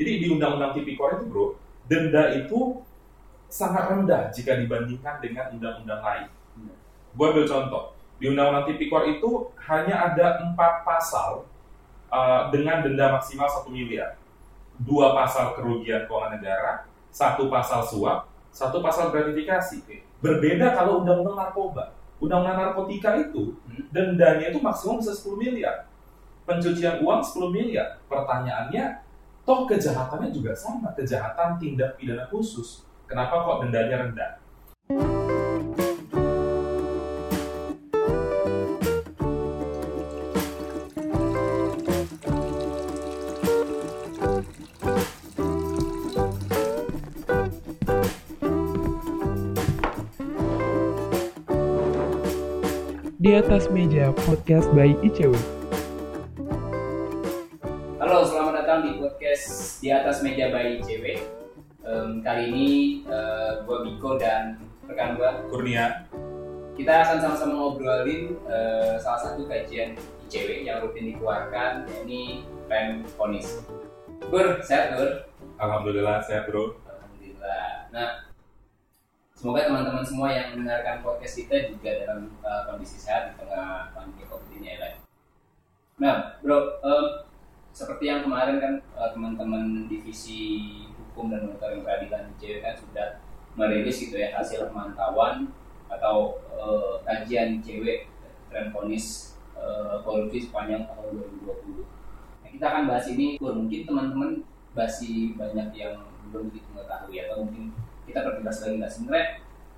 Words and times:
Jadi 0.00 0.16
di 0.16 0.26
Undang-Undang 0.32 0.80
Tipikor 0.80 1.20
itu 1.20 1.28
bro, 1.28 1.46
denda 1.84 2.32
itu 2.32 2.80
sangat 3.52 3.92
rendah 3.92 4.32
jika 4.32 4.56
dibandingkan 4.56 5.20
dengan 5.20 5.52
undang-undang 5.52 6.00
lain. 6.00 6.26
Gue 7.12 7.26
ambil 7.28 7.44
contoh, 7.44 7.92
di 8.16 8.32
Undang-Undang 8.32 8.72
Tipikor 8.72 9.04
itu 9.12 9.52
hanya 9.68 10.08
ada 10.08 10.40
empat 10.40 10.88
pasal 10.88 11.44
uh, 12.08 12.48
dengan 12.48 12.80
denda 12.80 13.12
maksimal 13.12 13.44
satu 13.44 13.68
miliar. 13.68 14.16
Dua 14.80 15.12
pasal 15.12 15.52
kerugian 15.52 16.08
keuangan 16.08 16.40
negara, 16.40 16.88
satu 17.12 17.52
pasal 17.52 17.84
suap, 17.84 18.32
satu 18.48 18.80
pasal 18.80 19.12
gratifikasi. 19.12 19.84
Berbeda 20.24 20.72
kalau 20.72 21.04
undang-undang 21.04 21.36
narkoba. 21.36 21.92
Undang-undang 22.16 22.56
narkotika 22.56 23.20
itu 23.20 23.52
dendanya 23.92 24.48
itu 24.48 24.64
maksimum 24.64 25.04
bisa 25.04 25.12
10 25.12 25.36
miliar. 25.36 25.92
Pencucian 26.48 27.04
uang 27.04 27.20
10 27.20 27.52
miliar. 27.52 28.00
Pertanyaannya, 28.08 29.09
toh 29.50 29.66
kejahatannya 29.66 30.30
juga 30.30 30.54
sama, 30.54 30.94
kejahatan 30.94 31.58
tindak 31.58 31.98
pidana 31.98 32.22
khusus. 32.30 32.86
Kenapa 33.10 33.42
kok 33.42 33.66
dendanya 33.66 34.06
rendah? 34.06 34.38
Di 53.18 53.34
atas 53.34 53.66
meja 53.74 54.14
podcast 54.14 54.70
by 54.70 54.94
ICW. 55.02 55.59
Di 59.80 59.88
atas 59.88 60.20
meja 60.20 60.52
by 60.52 60.76
ICW. 60.78 61.04
Em, 61.80 62.20
kali 62.20 62.52
ini 62.52 62.68
eh, 63.08 63.64
gua 63.64 63.80
Biko 63.80 64.20
dan 64.20 64.60
rekan 64.84 65.16
gua 65.16 65.40
Kurnia, 65.48 66.04
kita 66.76 67.00
akan 67.00 67.16
sama-sama 67.24 67.52
ngobrolin 67.56 68.36
eh, 68.44 69.00
salah 69.00 69.20
satu 69.20 69.48
kajian 69.48 69.96
ICW 70.28 70.68
yang 70.68 70.84
rutin 70.84 71.16
dikeluarkan 71.16 71.88
yakni 71.88 72.44
Rem 72.68 73.08
Ponis. 73.16 73.64
Gur, 74.28 74.60
sehat 74.60 75.00
Gur? 75.00 75.24
Alhamdulillah 75.56 76.20
sehat 76.28 76.48
bro. 76.52 76.76
Alhamdulillah. 76.84 77.88
Nah, 77.88 78.28
semoga 79.32 79.64
teman-teman 79.64 80.04
semua 80.04 80.28
yang 80.28 80.52
mendengarkan 80.52 81.00
podcast 81.00 81.40
kita 81.40 81.72
juga 81.72 82.04
dalam 82.04 82.28
uh, 82.44 82.68
kondisi 82.68 83.00
sehat 83.00 83.32
di 83.32 83.40
tengah 83.40 83.92
pandemi 83.96 84.28
COVID 84.28 84.52
ini 84.60 84.76
ya. 84.76 84.88
Nah, 86.00 86.40
bro, 86.44 86.80
em, 86.80 87.04
seperti 87.80 88.12
yang 88.12 88.20
kemarin 88.20 88.60
kan 88.60 88.74
uh, 88.92 89.08
teman-teman 89.16 89.88
divisi 89.88 90.68
hukum 90.92 91.32
dan 91.32 91.48
monitoring 91.48 91.80
peradilan 91.80 92.28
ICW 92.36 92.60
kan 92.60 92.76
sudah 92.76 93.08
merilis 93.56 93.96
gitu 93.96 94.20
ya 94.20 94.36
hasil 94.36 94.68
pemantauan 94.68 95.48
atau 95.88 96.36
uh, 96.52 97.00
kajian 97.08 97.64
ICW 97.64 98.04
tren 98.52 98.68
ponis 98.68 99.32
uh, 99.56 100.04
korupsi 100.04 100.44
sepanjang 100.44 100.84
tahun 100.92 101.24
2020. 101.40 101.80
Nah, 102.44 102.48
kita 102.52 102.64
akan 102.68 102.84
bahas 102.84 103.06
ini, 103.08 103.40
mungkin 103.40 103.80
teman-teman 103.88 104.30
masih 104.76 105.34
banyak 105.40 105.72
yang 105.72 105.96
belum 106.28 106.52
begitu 106.52 106.68
mengetahui 106.76 107.16
atau 107.26 107.42
mungkin 107.42 107.72
kita 108.04 108.22
perjelas 108.22 108.58
lagi 108.60 108.74
nggak 108.76 108.92
sebenarnya 108.92 109.26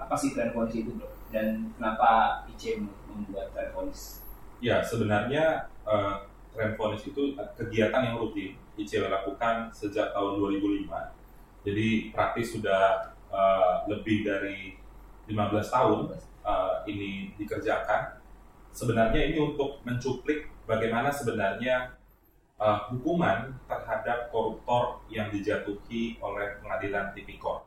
apa 0.02 0.14
sih 0.18 0.34
tren 0.34 0.50
ponis 0.50 0.74
itu 0.74 0.90
bro? 0.98 1.08
Dan 1.30 1.70
kenapa 1.78 2.42
IC 2.50 2.82
membuat 3.08 3.54
tren 3.54 3.70
ponis? 3.72 4.20
Ya 4.60 4.84
sebenarnya 4.84 5.70
eh, 5.88 6.14
vonis 6.52 7.02
itu 7.08 7.32
kegiatan 7.56 8.12
yang 8.12 8.16
rutin 8.20 8.56
ICW 8.76 9.08
lakukan 9.08 9.72
sejak 9.72 10.12
tahun 10.12 10.40
2005. 10.40 10.88
Jadi 11.62 11.88
praktis 12.12 12.56
sudah 12.56 13.12
eh, 13.32 13.74
lebih 13.88 14.24
dari 14.26 14.76
15 15.28 15.74
tahun 15.74 15.98
eh, 16.44 16.74
ini 16.92 17.32
dikerjakan. 17.40 18.20
Sebenarnya 18.72 19.32
ini 19.32 19.38
untuk 19.40 19.84
mencuplik 19.84 20.48
bagaimana 20.64 21.12
sebenarnya 21.12 21.96
eh, 22.60 22.78
hukuman 22.92 23.52
terhadap 23.68 24.28
koruptor 24.28 25.04
yang 25.08 25.32
dijatuhi 25.32 26.20
oleh 26.20 26.60
pengadilan 26.60 27.12
tipikor. 27.16 27.64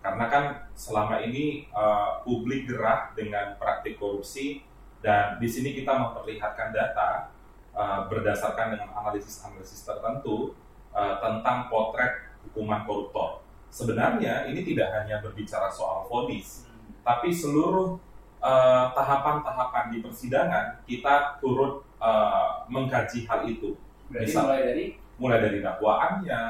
Karena 0.00 0.32
kan 0.32 0.44
selama 0.72 1.20
ini 1.20 1.68
eh, 1.68 2.10
publik 2.24 2.68
gerah 2.68 3.12
dengan 3.12 3.56
praktik 3.60 4.00
korupsi 4.00 4.64
dan 5.00 5.40
di 5.40 5.48
sini 5.48 5.72
kita 5.72 5.96
memperlihatkan 5.96 6.72
data 6.76 7.39
uh, 7.80 8.04
berdasarkan 8.12 8.76
dengan 8.76 8.92
analisis-analisis 8.92 9.88
tertentu 9.88 10.52
uh, 10.92 11.16
tentang 11.16 11.72
potret 11.72 12.28
hukuman 12.44 12.84
koruptor. 12.84 13.40
Sebenarnya 13.72 14.44
ini 14.52 14.60
tidak 14.60 14.92
hanya 14.92 15.24
berbicara 15.24 15.72
soal 15.72 16.04
vonis, 16.04 16.68
tapi 17.00 17.32
seluruh 17.32 17.96
uh, 18.44 18.92
tahapan-tahapan 18.92 19.96
di 19.96 19.98
persidangan 20.04 20.84
kita 20.84 21.40
turut 21.40 21.80
uh, 21.96 22.68
mengkaji 22.68 23.24
hal 23.24 23.48
itu. 23.48 23.80
berarti 24.12 24.28
Misal- 24.28 24.44
mulai 24.44 24.62
dari 24.68 24.86
Mulai 25.20 25.36
dari 25.44 25.60
dakwaannya, 25.60 26.42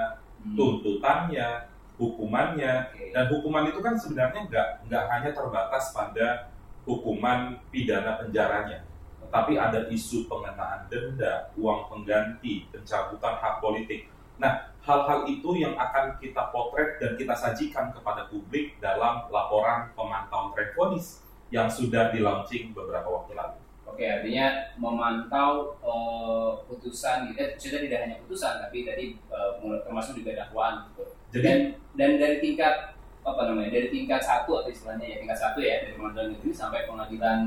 hmm, 0.47 0.55
tuntutannya, 0.55 1.67
hukumannya, 1.99 2.95
oke. 2.95 3.11
dan 3.11 3.27
hukuman 3.27 3.67
itu 3.67 3.83
kan 3.83 3.99
sebenarnya 3.99 4.47
nggak 4.47 4.69
nggak 4.87 5.05
hanya 5.11 5.31
terbatas 5.35 5.91
pada 5.91 6.55
hukuman 6.87 7.59
pidana 7.75 8.23
penjaranya, 8.23 8.87
tetapi 9.31 9.55
ada 9.55 9.87
isu 9.87 10.27
pengenaan 10.27 10.91
denda, 10.91 11.55
uang 11.55 11.87
pengganti, 11.87 12.67
pencabutan 12.75 13.39
hak 13.39 13.63
politik. 13.63 14.11
Nah, 14.43 14.75
hal-hal 14.83 15.23
itu 15.31 15.55
yang 15.55 15.79
akan 15.79 16.19
kita 16.19 16.51
potret 16.51 16.99
dan 16.99 17.15
kita 17.15 17.39
sajikan 17.39 17.95
kepada 17.95 18.27
publik 18.27 18.75
dalam 18.83 19.31
laporan 19.31 19.95
pemantauan 19.95 20.51
tren 20.51 20.75
vonis 20.75 21.23
yang 21.55 21.71
sudah 21.71 22.11
di 22.11 22.19
launching 22.19 22.75
beberapa 22.75 23.07
waktu 23.07 23.39
lalu. 23.39 23.63
Oke, 23.87 24.03
artinya 24.03 24.75
memantau 24.75 25.79
eh, 25.79 26.51
putusan, 26.67 27.31
eh, 27.31 27.55
maksudnya 27.55 27.87
tidak 27.87 27.99
hanya 28.03 28.17
putusan, 28.27 28.59
tapi 28.67 28.83
tadi 28.83 29.15
mulai- 29.63 29.83
termasuk 29.87 30.19
juga 30.19 30.43
dakwaan. 30.43 30.91
Gitu. 30.91 31.05
Jadi 31.39 31.45
Dan 31.47 31.59
dan 31.95 32.11
dari 32.19 32.43
tingkat 32.43 32.99
apa 33.33 33.43
namanya, 33.49 33.71
dari 33.73 33.89
tingkat 33.89 34.21
satu 34.21 34.61
atau 34.61 34.71
istilahnya 34.71 35.07
ya 35.07 35.17
tingkat 35.23 35.39
satu 35.39 35.59
ya 35.59 35.87
dari 35.87 35.95
pengadilan 35.95 36.29
negeri 36.35 36.51
sampai 36.51 36.81
pengadilan 36.85 37.39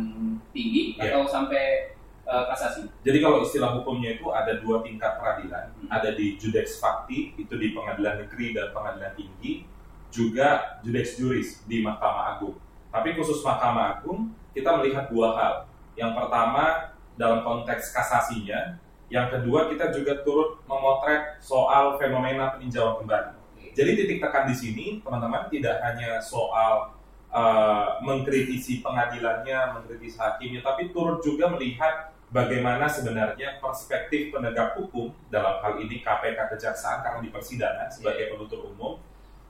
tinggi 0.51 0.95
Iya. 0.95 1.11
atau 1.13 1.27
sampai 1.27 1.91
eh, 2.23 2.45
kasasi. 2.47 2.88
Jadi 3.03 3.17
kalau 3.19 3.44
istilah 3.44 3.75
hukumnya 3.75 4.16
itu 4.16 4.31
ada 4.31 4.55
dua 4.63 4.79
tingkat 4.79 5.19
peradilan, 5.19 5.75
Hmm. 5.75 5.91
ada 5.91 6.07
di 6.16 6.39
judex 6.39 6.79
fakti 6.79 7.35
itu 7.35 7.51
di 7.59 7.75
pengadilan 7.75 8.23
negeri 8.23 8.55
dan 8.55 8.72
pengadilan 8.72 9.11
tinggi, 9.11 9.67
juga 10.07 10.79
judex 10.79 11.19
juris 11.19 11.59
di 11.67 11.83
Mahkamah 11.83 12.39
Agung. 12.39 12.55
Tapi 12.88 13.19
khusus 13.19 13.43
Mahkamah 13.43 13.99
Agung 13.99 14.31
kita 14.55 14.72
melihat 14.79 15.11
dua 15.11 15.35
hal. 15.35 15.53
Yang 15.99 16.16
pertama 16.16 16.95
dalam 17.19 17.43
konteks 17.43 17.91
kasasinya, 17.91 18.79
yang 19.11 19.27
kedua 19.27 19.67
kita 19.67 19.91
juga 19.91 20.23
turut 20.23 20.63
memotret 20.63 21.43
soal 21.43 21.99
fenomena 21.99 22.55
peninjauan 22.55 23.03
kembali. 23.03 23.35
Jadi 23.73 23.91
titik 23.97 24.19
tekan 24.22 24.45
di 24.47 24.56
sini 24.56 24.85
teman-teman 25.01 25.50
tidak 25.50 25.81
hanya 25.81 26.22
soal 26.22 26.94
uh, 27.34 27.97
mengkritisi 28.06 28.85
pengadilannya, 28.85 29.81
mengkritisi 29.81 30.16
hakimnya, 30.22 30.61
tapi 30.61 30.94
turut 30.94 31.19
juga 31.25 31.50
melihat 31.50 32.13
bagaimana 32.29 32.85
sebenarnya 32.85 33.57
perspektif 33.57 34.34
penegak 34.34 34.78
hukum 34.78 35.13
dalam 35.34 35.61
hal 35.61 35.81
ini 35.81 36.01
KPK 36.01 36.53
Kejaksaan 36.53 37.01
karena 37.06 37.19
di 37.22 37.29
persidangan 37.34 37.89
sebagai 37.89 38.34
penuntut 38.34 38.61
umum 38.73 39.01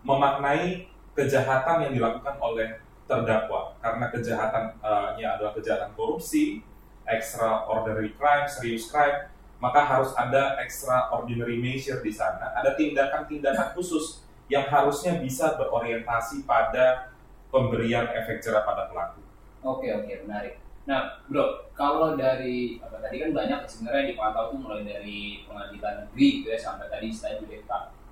memaknai 0.04 0.88
kejahatan 1.16 1.88
yang 1.88 1.94
dilakukan 1.96 2.36
oleh 2.40 2.80
terdakwa. 3.08 3.76
Karena 3.80 4.12
kejahatannya 4.12 5.28
adalah 5.28 5.54
kejahatan 5.56 5.92
korupsi, 5.96 6.64
extraordinary 7.08 8.16
crime, 8.16 8.48
serious 8.48 8.88
crime, 8.88 9.32
maka 9.64 9.80
harus 9.88 10.12
ada 10.20 10.60
extraordinary 10.60 11.56
measure 11.56 12.04
di 12.04 12.12
sana, 12.12 12.52
ada 12.52 12.76
tindakan-tindakan 12.76 13.72
khusus 13.72 14.28
yang 14.52 14.68
harusnya 14.68 15.24
bisa 15.24 15.56
berorientasi 15.56 16.44
pada 16.44 17.16
pemberian 17.48 18.12
efek 18.12 18.44
jerah 18.44 18.68
pada 18.68 18.92
pelaku. 18.92 19.24
Oke 19.64 19.88
oke 19.96 20.28
menarik. 20.28 20.60
Nah 20.84 21.24
bro, 21.32 21.72
kalau 21.72 22.20
dari 22.20 22.76
apa 22.84 23.00
tadi 23.00 23.24
kan 23.24 23.32
banyak 23.32 23.60
ya 23.64 23.70
sebenarnya 23.72 24.12
dipantau 24.12 24.52
tuh 24.52 24.60
mulai 24.60 24.84
dari 24.84 25.48
pengadilan 25.48 26.04
negeri 26.04 26.28
gitu 26.44 26.48
ya 26.52 26.60
sampai 26.60 26.92
tadi 26.92 27.08
saya 27.16 27.40
judek 27.40 27.64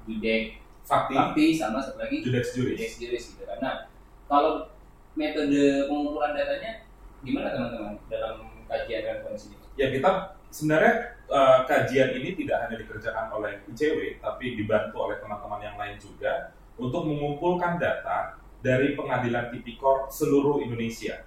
judek 0.07 0.43
Fakti, 0.81 1.13
fakti 1.13 1.45
sama 1.53 1.77
satu 1.77 2.01
lagi 2.01 2.25
judex 2.25 2.57
juris. 2.57 2.79
judek 2.79 2.91
juris 2.95 3.23
gitu 3.35 3.43
kan. 3.43 3.59
Nah 3.59 3.75
kalau 4.31 4.71
metode 5.19 5.91
pengumpulan 5.91 6.31
datanya 6.31 6.87
gimana 7.21 7.51
teman-teman 7.51 7.99
dalam 8.07 8.47
kajian 8.71 9.03
dan 9.03 9.17
kondisi 9.27 9.51
ini? 9.51 9.67
Ya 9.75 9.91
kita 9.91 10.39
sebenarnya 10.51 11.17
eh, 11.31 11.59
kajian 11.65 12.11
ini 12.19 12.35
tidak 12.35 12.67
hanya 12.67 12.75
dikerjakan 12.77 13.31
oleh 13.31 13.63
ICW, 13.71 14.19
tapi 14.19 14.59
dibantu 14.59 15.07
oleh 15.07 15.17
teman-teman 15.17 15.61
yang 15.63 15.77
lain 15.79 15.95
juga 15.97 16.51
untuk 16.75 17.07
mengumpulkan 17.07 17.79
data 17.79 18.37
dari 18.59 18.93
pengadilan 18.93 19.49
tipikor 19.49 20.11
seluruh 20.11 20.61
Indonesia. 20.61 21.25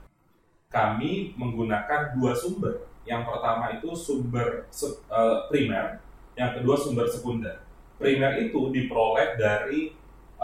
Kami 0.71 1.35
menggunakan 1.35 2.15
dua 2.15 2.37
sumber. 2.37 2.87
Yang 3.05 3.23
pertama 3.29 3.65
itu 3.75 3.91
sumber 3.97 4.69
eh, 4.71 5.37
primer, 5.49 6.05
yang 6.37 6.53
kedua 6.55 6.77
sumber 6.77 7.09
sekunder. 7.09 7.65
primer 7.95 8.43
itu 8.43 8.75
diperoleh 8.75 9.39
dari 9.39 9.95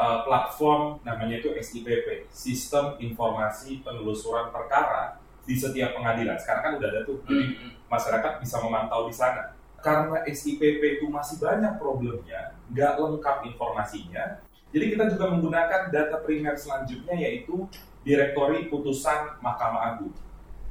uh, 0.00 0.24
platform 0.24 1.02
namanya 1.04 1.44
itu 1.44 1.52
SIPP, 1.52 2.30
Sistem 2.32 2.96
Informasi 3.02 3.84
Penelusuran 3.84 4.48
Perkara 4.48 5.19
di 5.48 5.54
setiap 5.56 5.96
pengadilan. 5.96 6.36
Sekarang 6.40 6.62
kan 6.62 6.72
udah 6.78 6.88
ada 6.88 7.00
tuh, 7.04 7.18
jadi 7.24 7.44
Hmm. 7.56 7.72
masyarakat 7.88 8.32
bisa 8.40 8.56
memantau 8.62 9.08
di 9.08 9.14
sana. 9.14 9.56
Karena 9.80 10.20
SIPP 10.28 11.00
itu 11.00 11.06
masih 11.08 11.40
banyak 11.40 11.80
problemnya, 11.80 12.52
nggak 12.68 13.00
lengkap 13.00 13.36
informasinya, 13.48 14.44
jadi 14.70 14.84
kita 14.94 15.04
juga 15.10 15.34
menggunakan 15.34 15.90
data 15.90 16.22
primer 16.22 16.54
selanjutnya 16.54 17.18
yaitu 17.18 17.66
direktori 18.06 18.70
putusan 18.70 19.42
Mahkamah 19.42 19.94
Agung. 19.94 20.14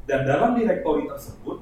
Dan 0.07 0.25
dalam 0.25 0.55
direktori 0.55 1.05
tersebut 1.05 1.61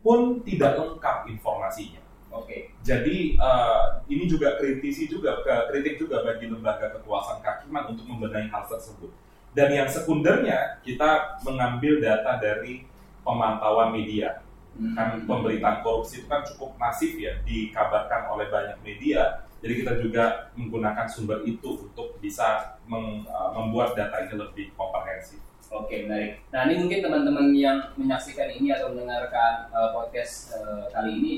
pun 0.00 0.40
tidak 0.42 0.80
lengkap 0.80 1.28
informasinya. 1.28 2.00
Oke. 2.32 2.72
Jadi 2.80 3.36
eh, 3.36 3.84
ini 4.08 4.24
juga 4.24 4.56
kritisi 4.56 5.06
juga 5.06 5.44
ke 5.44 5.54
kritik 5.72 6.00
juga 6.00 6.24
bagi 6.24 6.48
lembaga 6.48 6.88
kekuasaan 6.98 7.44
kehakiman 7.44 7.92
untuk 7.92 8.08
membenahi 8.08 8.48
hal 8.48 8.64
tersebut. 8.64 9.12
Dan 9.56 9.68
yang 9.74 9.88
sekundernya 9.88 10.80
kita 10.84 11.40
mengambil 11.42 11.98
data 11.98 12.36
dari 12.38 12.84
pemantauan 13.24 13.92
media. 13.92 14.44
Hmm. 14.78 14.94
Kan 14.94 15.08
pemberitaan 15.26 15.82
korupsi 15.82 16.22
itu 16.22 16.26
kan 16.30 16.46
cukup 16.46 16.78
masif 16.78 17.18
ya 17.18 17.36
dikabarkan 17.42 18.30
oleh 18.30 18.46
banyak 18.48 18.78
media. 18.86 19.44
Jadi 19.58 19.82
kita 19.82 19.98
juga 19.98 20.54
menggunakan 20.54 21.10
sumber 21.10 21.42
itu 21.42 21.90
untuk 21.90 22.14
bisa 22.22 22.78
meng- 22.86 23.26
eh, 23.26 23.50
membuat 23.58 23.98
data 23.98 24.22
ini 24.22 24.38
lebih 24.38 24.70
komprehensif. 24.78 25.42
Oke, 25.68 26.08
menarik. 26.08 26.40
Nah, 26.48 26.64
ini 26.64 26.80
mungkin 26.80 27.04
teman-teman 27.04 27.52
yang 27.52 27.92
menyaksikan 27.98 28.48
ini 28.48 28.72
atau 28.72 28.88
mendengarkan 28.88 29.68
uh, 29.68 29.92
podcast 29.92 30.56
uh, 30.56 30.88
kali 30.88 31.12
ini 31.20 31.32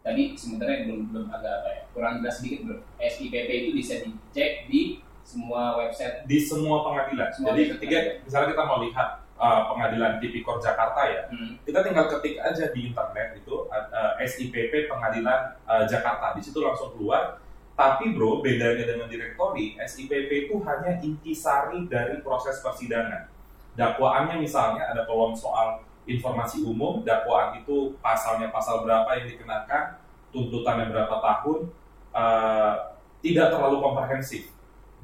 tadi 0.00 0.32
sebenarnya 0.32 0.88
belum 0.88 1.12
belum 1.12 1.26
agak 1.28 1.52
apa 1.60 1.68
ya 1.68 1.82
kurang 1.92 2.24
jelas 2.24 2.40
sedikit 2.40 2.64
bro. 2.64 2.76
SIPP 2.96 3.48
itu 3.52 3.70
bisa 3.76 3.94
dicek 4.00 4.64
di 4.72 5.04
semua 5.28 5.76
website. 5.76 6.24
Di 6.24 6.40
semua 6.40 6.80
pengadilan. 6.88 7.28
Semua 7.36 7.52
Jadi 7.52 7.76
ketika 7.76 7.96
pengadilan. 8.00 8.24
misalnya 8.24 8.48
kita 8.56 8.62
mau 8.64 8.78
lihat 8.80 9.08
eh, 9.36 9.62
pengadilan 9.68 10.12
Tipikor 10.18 10.56
Jakarta 10.56 11.00
ya, 11.04 11.22
Hmm. 11.28 11.52
kita 11.68 11.84
tinggal 11.84 12.08
ketik 12.08 12.40
aja 12.40 12.64
di 12.72 12.80
internet 12.88 13.36
itu 13.36 13.68
uh, 13.68 14.16
SIPP 14.18 14.88
Pengadilan 14.88 15.54
uh, 15.68 15.84
Jakarta 15.84 16.32
di 16.32 16.40
situ 16.40 16.58
langsung 16.64 16.96
keluar 16.96 17.36
tapi 17.78 18.10
bro 18.10 18.42
bedanya 18.42 18.82
dengan 18.90 19.06
direktori 19.06 19.78
SIPP 19.78 20.50
itu 20.50 20.58
hanya 20.66 20.98
intisari 20.98 21.86
dari 21.86 22.18
proses 22.26 22.58
persidangan 22.58 23.30
dakwaannya 23.78 24.42
misalnya 24.42 24.90
ada 24.90 25.06
kolom 25.06 25.30
soal 25.38 25.86
informasi 26.02 26.66
umum 26.66 27.06
dakwaan 27.06 27.54
itu 27.62 27.94
pasalnya 28.02 28.50
pasal 28.50 28.82
berapa 28.82 29.06
yang 29.14 29.30
dikenakan 29.30 29.94
tuntutannya 30.34 30.90
berapa 30.90 31.14
tahun 31.22 31.70
uh, 32.10 32.74
tidak 33.22 33.54
terlalu 33.54 33.78
komprehensif 33.78 34.50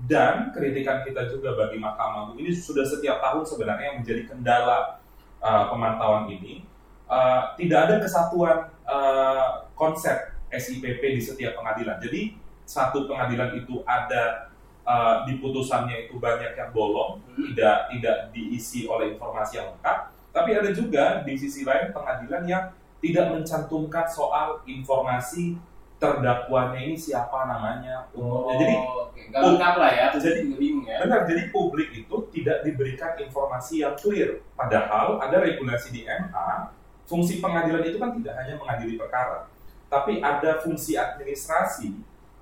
dan 0.04 0.50
kritikan 0.50 1.06
kita 1.06 1.30
juga 1.30 1.54
bagi 1.54 1.78
Mahkamah 1.78 2.28
Agung 2.28 2.38
ini 2.42 2.50
sudah 2.50 2.82
setiap 2.82 3.22
tahun 3.22 3.46
sebenarnya 3.46 3.84
yang 3.94 3.98
menjadi 4.02 4.22
kendala 4.26 4.98
uh, 5.38 5.64
pemantauan 5.70 6.26
ini 6.28 6.66
uh, 7.06 7.54
tidak 7.54 7.78
ada 7.88 7.94
kesatuan 8.02 8.58
uh, 8.84 9.70
konsep 9.78 10.34
SIPP 10.50 11.02
di 11.02 11.22
setiap 11.22 11.58
pengadilan. 11.58 11.98
Jadi 11.98 12.38
satu 12.64 13.06
pengadilan 13.10 13.54
itu 13.58 13.82
ada 13.84 14.50
uh, 14.86 15.26
di 15.26 15.38
putusannya 15.38 16.08
itu 16.08 16.16
banyak 16.18 16.54
yang 16.56 16.70
bolong, 16.70 17.20
Hmm. 17.34 17.50
tidak 17.50 17.90
tidak 17.90 18.16
diisi 18.30 18.86
oleh 18.86 19.14
informasi 19.18 19.58
yang 19.58 19.74
lengkap. 19.74 19.98
Tapi 20.34 20.50
ada 20.54 20.70
juga 20.74 21.22
di 21.22 21.34
sisi 21.38 21.62
lain 21.62 21.90
pengadilan 21.94 22.42
yang 22.46 22.64
tidak 22.98 23.26
mencantumkan 23.30 24.06
soal 24.08 24.62
informasi 24.66 25.58
terdakwanya 26.04 26.78
ini 26.78 26.94
siapa 26.94 27.38
namanya, 27.44 28.04
umurnya. 28.12 28.54
Jadi 28.60 28.74
Oh, 28.76 29.08
oke. 29.08 29.20
Nggak 29.30 29.40
lengkap 29.40 29.74
lah 29.80 29.90
ya. 29.90 30.06
Jadi- 30.12 30.22
Jadi 30.44 30.54
bingung 30.54 30.84
ya. 30.84 30.98
Benar, 31.00 31.20
jadi 31.24 31.42
publik 31.48 31.88
itu 31.94 32.16
tidak 32.30 32.58
diberikan 32.60 33.12
informasi 33.16 33.74
yang 33.80 33.94
clear. 33.94 34.44
Padahal 34.52 35.16
ada 35.18 35.36
regulasi 35.38 35.88
di 35.90 36.02
MA, 36.04 36.70
fungsi 37.04 37.38
pengadilan 37.38 37.82
itu 37.82 37.96
kan 37.96 38.12
tidak 38.16 38.34
hanya 38.36 38.54
mengadili 38.54 38.94
perkara, 38.94 39.48
tapi 39.86 40.20
ada 40.20 40.60
fungsi 40.60 40.94
administrasi 40.94 41.92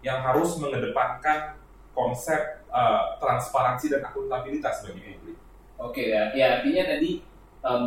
yang 0.03 0.19
harus 0.21 0.59
mengedepankan 0.59 1.59
konsep 1.93 2.63
eh, 2.67 3.03
transparansi 3.21 3.93
dan 3.93 4.01
akuntabilitas 4.03 4.81
bagi 4.83 5.03
publik. 5.05 5.37
Oke 5.77 6.09
ya, 6.09 6.33
ya 6.33 6.59
artinya 6.59 6.89
tadi 6.89 7.21
em, 7.61 7.83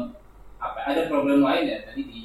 apa, 0.72 0.80
ada 0.90 1.02
problem 1.12 1.46
lain 1.46 1.64
ya 1.70 1.78
tadi 1.86 2.02
di 2.08 2.24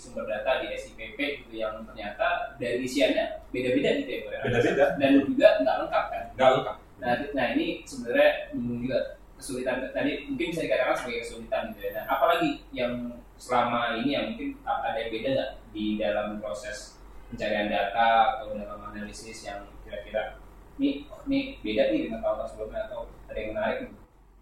sumber 0.00 0.24
data 0.24 0.64
di 0.64 0.72
SIPP 0.72 1.18
gitu 1.44 1.54
yang 1.60 1.84
ternyata 1.84 2.56
dari 2.56 2.84
isiannya 2.84 3.44
beda-beda 3.52 3.90
gitu 4.00 4.10
ya? 4.10 4.20
Beda-beda. 4.44 4.84
dan 4.96 5.10
juga 5.24 5.48
nggak 5.60 5.76
lengkap 5.86 6.04
kan. 6.08 6.24
Nggak 6.36 6.50
lengkap. 6.56 6.76
Nah, 7.00 7.12
nah 7.32 7.46
ini 7.56 7.66
sebenarnya 7.84 8.30
juga 8.56 8.98
kesulitan 9.40 9.88
tadi 9.96 10.28
mungkin 10.28 10.52
bisa 10.52 10.68
dikatakan 10.68 10.96
sebagai 10.96 11.20
kesulitan 11.24 11.62
gitu 11.72 11.80
ya. 11.88 11.90
Nah, 11.96 12.04
apalagi 12.12 12.50
yang 12.76 12.92
selama 13.40 13.96
ini 14.00 14.10
yang 14.12 14.24
mungkin 14.32 14.48
ada 14.68 14.98
yang 15.00 15.10
beda 15.12 15.28
nggak 15.32 15.50
di 15.72 15.84
dalam 15.96 16.26
proses 16.44 17.00
pencarian 17.32 17.72
data 17.72 18.36
atau 18.36 18.52
dalam 18.52 18.80
analisis 18.92 19.46
yang 19.48 19.64
kira-kira 19.86 20.36
ini 20.76 21.08
ini 21.28 21.38
beda 21.60 21.92
nih 21.92 22.00
dengan 22.08 22.20
tahun 22.24 22.48
sebelumnya 22.48 22.88
atau 22.88 23.08
ada 23.28 23.38
yang 23.38 23.50
menarik? 23.56 23.78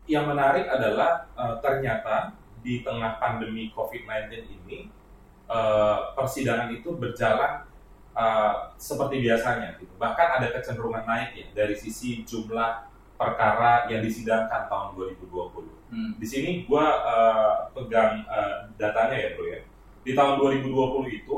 Yang 0.09 0.25
menarik 0.25 0.67
adalah 0.67 1.11
eh, 1.35 1.55
ternyata 1.63 2.15
di 2.65 2.83
tengah 2.83 3.17
pandemi 3.23 3.71
COVID-19 3.73 4.31
ini 4.47 4.89
eh, 5.49 5.99
persidangan 6.15 6.69
itu 6.75 6.95
berjalan 6.97 7.65
eh, 8.17 8.55
seperti 8.77 9.23
biasanya. 9.25 9.79
Gitu. 9.81 9.93
Bahkan 9.97 10.29
ada 10.41 10.47
kecenderungan 10.55 11.05
naik 11.07 11.31
ya 11.37 11.47
dari 11.55 11.75
sisi 11.75 12.23
jumlah 12.27 12.87
perkara 13.19 13.91
yang 13.91 14.03
disidangkan 14.03 14.71
tahun 14.71 14.95
2020. 14.95 15.67
Hmm. 15.89 16.13
Di 16.21 16.27
sini 16.29 16.69
gue 16.69 16.87
pegang 17.75 18.23
eh, 18.29 18.57
datanya 18.77 19.17
ya 19.17 19.29
bro 19.35 19.47
ya. 19.49 19.61
Di 20.07 20.13
tahun 20.15 20.39
2020 20.41 21.19
itu 21.25 21.37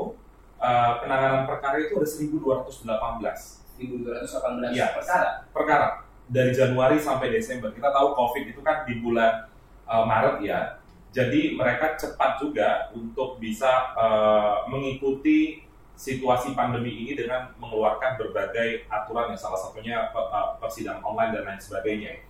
eh, 0.61 0.91
penanganan 1.01 1.47
perkara 1.49 1.81
itu 1.81 1.97
ada 1.97 2.07
1.218 2.07 3.61
1218 3.81 4.77
Iya. 4.77 4.93
perkara. 4.93 5.29
perkara 5.49 5.87
dari 6.31 6.51
Januari 6.55 6.95
sampai 7.01 7.33
Desember. 7.33 7.73
Kita 7.75 7.91
tahu 7.91 8.15
COVID 8.15 8.43
itu 8.55 8.61
kan 8.63 8.87
di 8.87 9.03
bulan 9.03 9.51
uh, 9.83 10.07
Maret 10.07 10.39
ya. 10.45 10.79
Jadi 11.11 11.59
mereka 11.59 11.99
cepat 11.99 12.39
juga 12.39 12.87
untuk 12.95 13.35
bisa 13.35 13.91
uh, 13.99 14.63
mengikuti 14.71 15.59
situasi 16.01 16.55
pandemi 16.55 17.03
ini 17.03 17.13
dengan 17.13 17.51
mengeluarkan 17.59 18.15
berbagai 18.15 18.87
aturan 18.87 19.35
yang 19.35 19.39
salah 19.39 19.59
satunya 19.59 20.07
uh, 20.15 20.55
persidangan 20.57 21.03
online 21.03 21.31
dan 21.35 21.43
lain 21.45 21.61
sebagainya. 21.61 22.23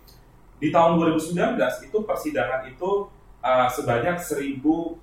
Di 0.58 0.74
tahun 0.74 0.98
2019 0.98 1.56
itu 1.86 1.98
persidangan 2.02 2.66
itu 2.68 3.06
uh, 3.40 3.68
sebanyak 3.70 4.18
1019. 4.18 5.02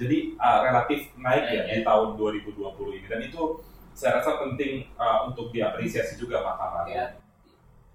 Jadi 0.00 0.18
uh, 0.40 0.58
relatif 0.64 1.12
naik 1.20 1.44
ya 1.52 1.62
Naik, 1.68 1.80
di 1.80 1.84
tahun 1.84 2.08
2020 2.16 2.98
ini 2.98 3.06
dan 3.06 3.20
itu 3.20 3.60
saya 3.92 4.18
rasa 4.18 4.40
penting 4.40 4.88
uh, 4.96 5.28
untuk 5.28 5.52
diapresiasi 5.52 6.16
juga 6.16 6.40
Mahkamah 6.40 6.88
Agung. 6.88 6.96
Ya. 6.96 7.21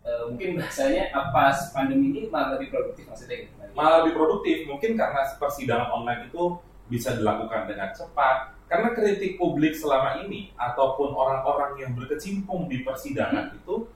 Eh, 0.08 0.24
mungkin 0.32 0.56
bahasanya 0.56 1.12
apa 1.12 1.52
pandemi 1.76 2.16
ini 2.16 2.32
malah 2.32 2.56
lebih 2.56 2.72
produktif 2.72 3.04
maksudnya 3.12 3.44
gitu. 3.44 3.52
Malah 3.76 4.08
lebih 4.08 4.16
produktif 4.16 4.64
mungkin 4.64 4.96
karena 4.96 5.22
persidangan 5.36 5.92
online 5.92 6.32
itu 6.32 6.56
bisa 6.88 7.12
dilakukan 7.20 7.68
dengan 7.68 7.92
cepat. 7.92 8.56
Karena 8.72 8.96
kritik 8.96 9.36
publik 9.36 9.76
selama 9.76 10.24
ini 10.24 10.56
ataupun 10.56 11.12
orang-orang 11.12 11.76
yang 11.84 11.92
berkecimpung 11.92 12.72
di 12.72 12.88
persidangan 12.88 13.52
itu 13.52 13.92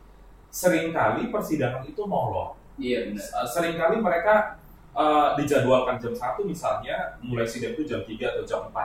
sering 0.52 0.92
kali 0.92 1.32
persidangan 1.32 1.88
itu 1.88 2.04
molor. 2.04 2.60
Iya 2.76 3.08
benar. 3.08 3.24
Uh, 3.32 3.48
sering 3.48 3.80
kali 3.80 3.96
mereka 4.04 4.60
uh, 4.92 5.40
dijadwalkan 5.40 5.96
jam 5.96 6.12
1 6.12 6.44
misalnya 6.44 7.16
mulai 7.24 7.48
sidang 7.48 7.72
itu 7.72 7.88
jam 7.88 8.04
3 8.04 8.20
atau 8.20 8.44
jam 8.44 8.62
4. 8.68 8.76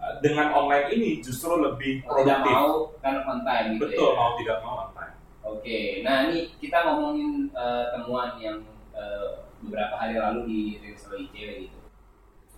Uh, 0.00 0.14
dengan 0.20 0.52
online 0.52 0.92
ini 0.92 1.10
justru 1.24 1.56
lebih 1.56 2.04
Mau 2.04 2.20
tidak 2.20 2.44
produktif. 2.44 2.52
mau 2.52 2.68
kan 3.00 3.16
on 3.24 3.40
time 3.48 3.66
gitu 3.76 3.84
Betul, 3.88 4.08
ya. 4.12 4.16
mau 4.16 4.30
tidak 4.36 4.56
mau 4.60 4.74
on 4.84 4.90
time. 4.92 4.99
Oke, 5.50 6.06
nah 6.06 6.30
ini 6.30 6.54
kita 6.62 6.86
ngomongin 6.86 7.50
eh, 7.50 7.84
temuan 7.90 8.38
yang 8.38 8.62
eh, 8.94 9.42
beberapa 9.66 9.98
hari 9.98 10.14
lalu 10.14 10.40
dirilis 10.46 11.02
oleh 11.10 11.26
ICW 11.26 11.50
gitu. 11.66 11.78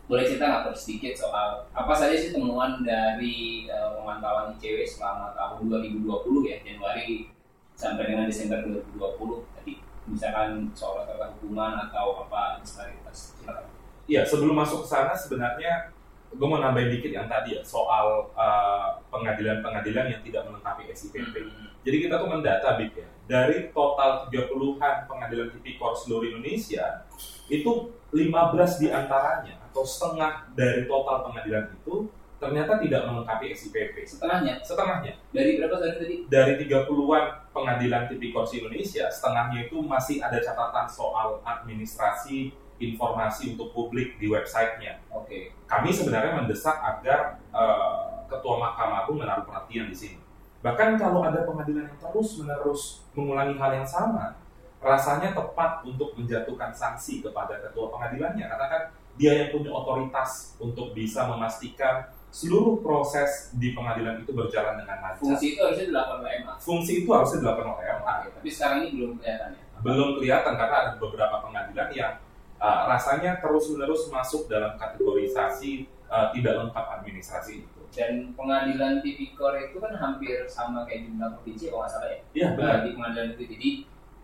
Boleh 0.04 0.28
cerita 0.28 0.44
nggak 0.44 0.76
sedikit 0.76 1.16
soal 1.16 1.64
apa 1.72 1.92
saja 1.96 2.12
sih 2.12 2.36
temuan 2.36 2.84
dari 2.84 3.64
eh, 3.64 3.90
pemantauan 3.96 4.52
ICW 4.60 4.84
selama 4.84 5.32
tahun 5.32 5.72
2020 5.72 6.52
ya 6.52 6.56
Januari 6.60 7.32
sampai 7.72 8.04
dengan 8.12 8.28
Desember 8.28 8.60
2020 8.60 9.56
tadi 9.56 9.74
misalkan 10.04 10.68
soal 10.76 11.08
tentang 11.08 11.32
hukuman 11.40 11.88
atau 11.88 12.28
apa 12.28 12.60
disparitas 12.60 13.40
silakan. 13.40 13.72
Iya, 14.04 14.28
sebelum 14.28 14.52
masuk 14.52 14.84
ke 14.84 14.88
sana 14.92 15.16
sebenarnya 15.16 15.94
gue 16.32 16.46
mau 16.48 16.60
nambahin 16.60 16.92
dikit 16.92 17.12
yang 17.12 17.28
tadi 17.28 17.56
ya 17.56 17.62
soal 17.64 18.28
uh, 18.36 19.00
pengadilan-pengadilan 19.08 20.06
yang 20.12 20.20
tidak 20.24 20.42
melengkapi 20.48 20.92
SIPP. 20.92 21.34
Jadi 21.82 21.96
kita 22.06 22.14
tuh 22.22 22.30
mendata 22.30 22.78
Bib 22.78 22.94
ya, 22.94 23.08
dari 23.26 23.70
total 23.74 24.30
30-an 24.30 25.10
pengadilan 25.10 25.50
tipikor 25.58 25.98
seluruh 25.98 26.30
Indonesia, 26.30 27.06
itu 27.50 27.90
15 28.14 28.82
di 28.82 28.88
antaranya 28.92 29.58
atau 29.70 29.82
setengah 29.82 30.52
dari 30.54 30.86
total 30.86 31.26
pengadilan 31.26 31.74
itu 31.74 32.06
ternyata 32.42 32.82
tidak 32.82 33.06
melengkapi 33.06 33.54
SIPP. 33.54 34.02
Setengahnya 34.02 34.58
Setengahnya 34.66 35.14
dari 35.30 35.62
berapa 35.62 35.78
tadi 35.78 35.94
tadi? 36.02 36.16
dari 36.26 36.52
30-an 36.66 37.24
pengadilan 37.54 38.10
tipikor 38.10 38.44
Indonesia, 38.50 39.06
setengahnya 39.06 39.70
itu 39.70 39.78
masih 39.78 40.18
ada 40.18 40.42
catatan 40.42 40.86
soal 40.90 41.38
administrasi 41.46 42.50
informasi 42.82 43.54
untuk 43.54 43.70
publik 43.70 44.18
di 44.18 44.26
websitenya. 44.26 44.98
Oke. 45.14 45.54
Kami 45.70 45.94
sebenarnya 45.94 46.34
mendesak 46.34 46.74
agar 46.82 47.38
eh, 47.54 48.26
Ketua 48.26 48.56
Mahkamah 48.58 49.06
Agung 49.06 49.22
menaruh 49.22 49.46
perhatian 49.46 49.86
di 49.92 49.96
sini. 49.96 50.21
Bahkan 50.62 50.94
kalau 50.94 51.26
ada 51.26 51.42
pengadilan 51.42 51.90
yang 51.90 51.98
terus-menerus 51.98 53.02
mengulangi 53.18 53.58
hal 53.58 53.70
yang 53.82 53.88
sama, 53.88 54.38
rasanya 54.78 55.34
tepat 55.34 55.82
untuk 55.86 56.14
menjatuhkan 56.14 56.70
sanksi 56.74 57.22
kepada 57.22 57.58
ketua 57.62 57.90
pengadilannya 57.90 58.46
karena 58.46 58.66
kan 58.66 58.82
dia 59.14 59.32
yang 59.44 59.48
punya 59.54 59.70
otoritas 59.70 60.56
untuk 60.58 60.94
bisa 60.96 61.26
memastikan 61.28 62.10
seluruh 62.32 62.80
proses 62.80 63.52
di 63.60 63.76
pengadilan 63.76 64.24
itu 64.24 64.32
berjalan 64.32 64.80
dengan 64.80 65.04
lancar. 65.04 65.20
Fungsi 65.20 65.54
itu 65.54 65.60
harusnya 65.60 65.86
dilakukan 65.92 66.18
oleh 66.24 66.32
MA. 66.40 66.54
Fungsi 66.56 66.92
itu 67.04 67.08
harusnya 67.12 67.38
dilakukan 67.44 67.68
oleh 67.76 67.86
MA. 68.00 68.12
Oke, 68.24 68.28
tapi 68.40 68.48
sekarang 68.48 68.76
ini 68.82 68.90
belum 68.96 69.10
kelihatan 69.20 69.50
ya. 69.52 69.62
Belum 69.84 70.08
kelihatan 70.16 70.52
karena 70.56 70.76
ada 70.80 70.92
beberapa 70.96 71.36
pengadilan 71.44 71.88
yang 71.92 72.12
uh, 72.56 72.80
rasanya 72.88 73.36
terus-menerus 73.44 74.08
masuk 74.08 74.48
dalam 74.48 74.80
kategorisasi 74.80 75.90
uh, 76.08 76.32
tidak 76.32 76.54
lengkap 76.56 76.84
administrasi. 77.02 77.68
Dan 77.92 78.32
pengadilan 78.32 79.04
tipikor 79.04 79.52
itu 79.60 79.76
kan 79.76 79.92
hampir 80.00 80.48
sama 80.48 80.88
kayak 80.88 81.04
di 81.04 81.08
undang 81.12 81.36
provinsi 81.36 81.68
kalau 81.68 81.84
nggak 81.84 81.92
salah 81.92 82.08
ya. 82.08 82.20
Iya 82.32 82.48
Nah, 82.56 82.76
di 82.80 82.90
pengadilan 82.96 83.28
itu 83.36 83.44
jadi 83.52 83.70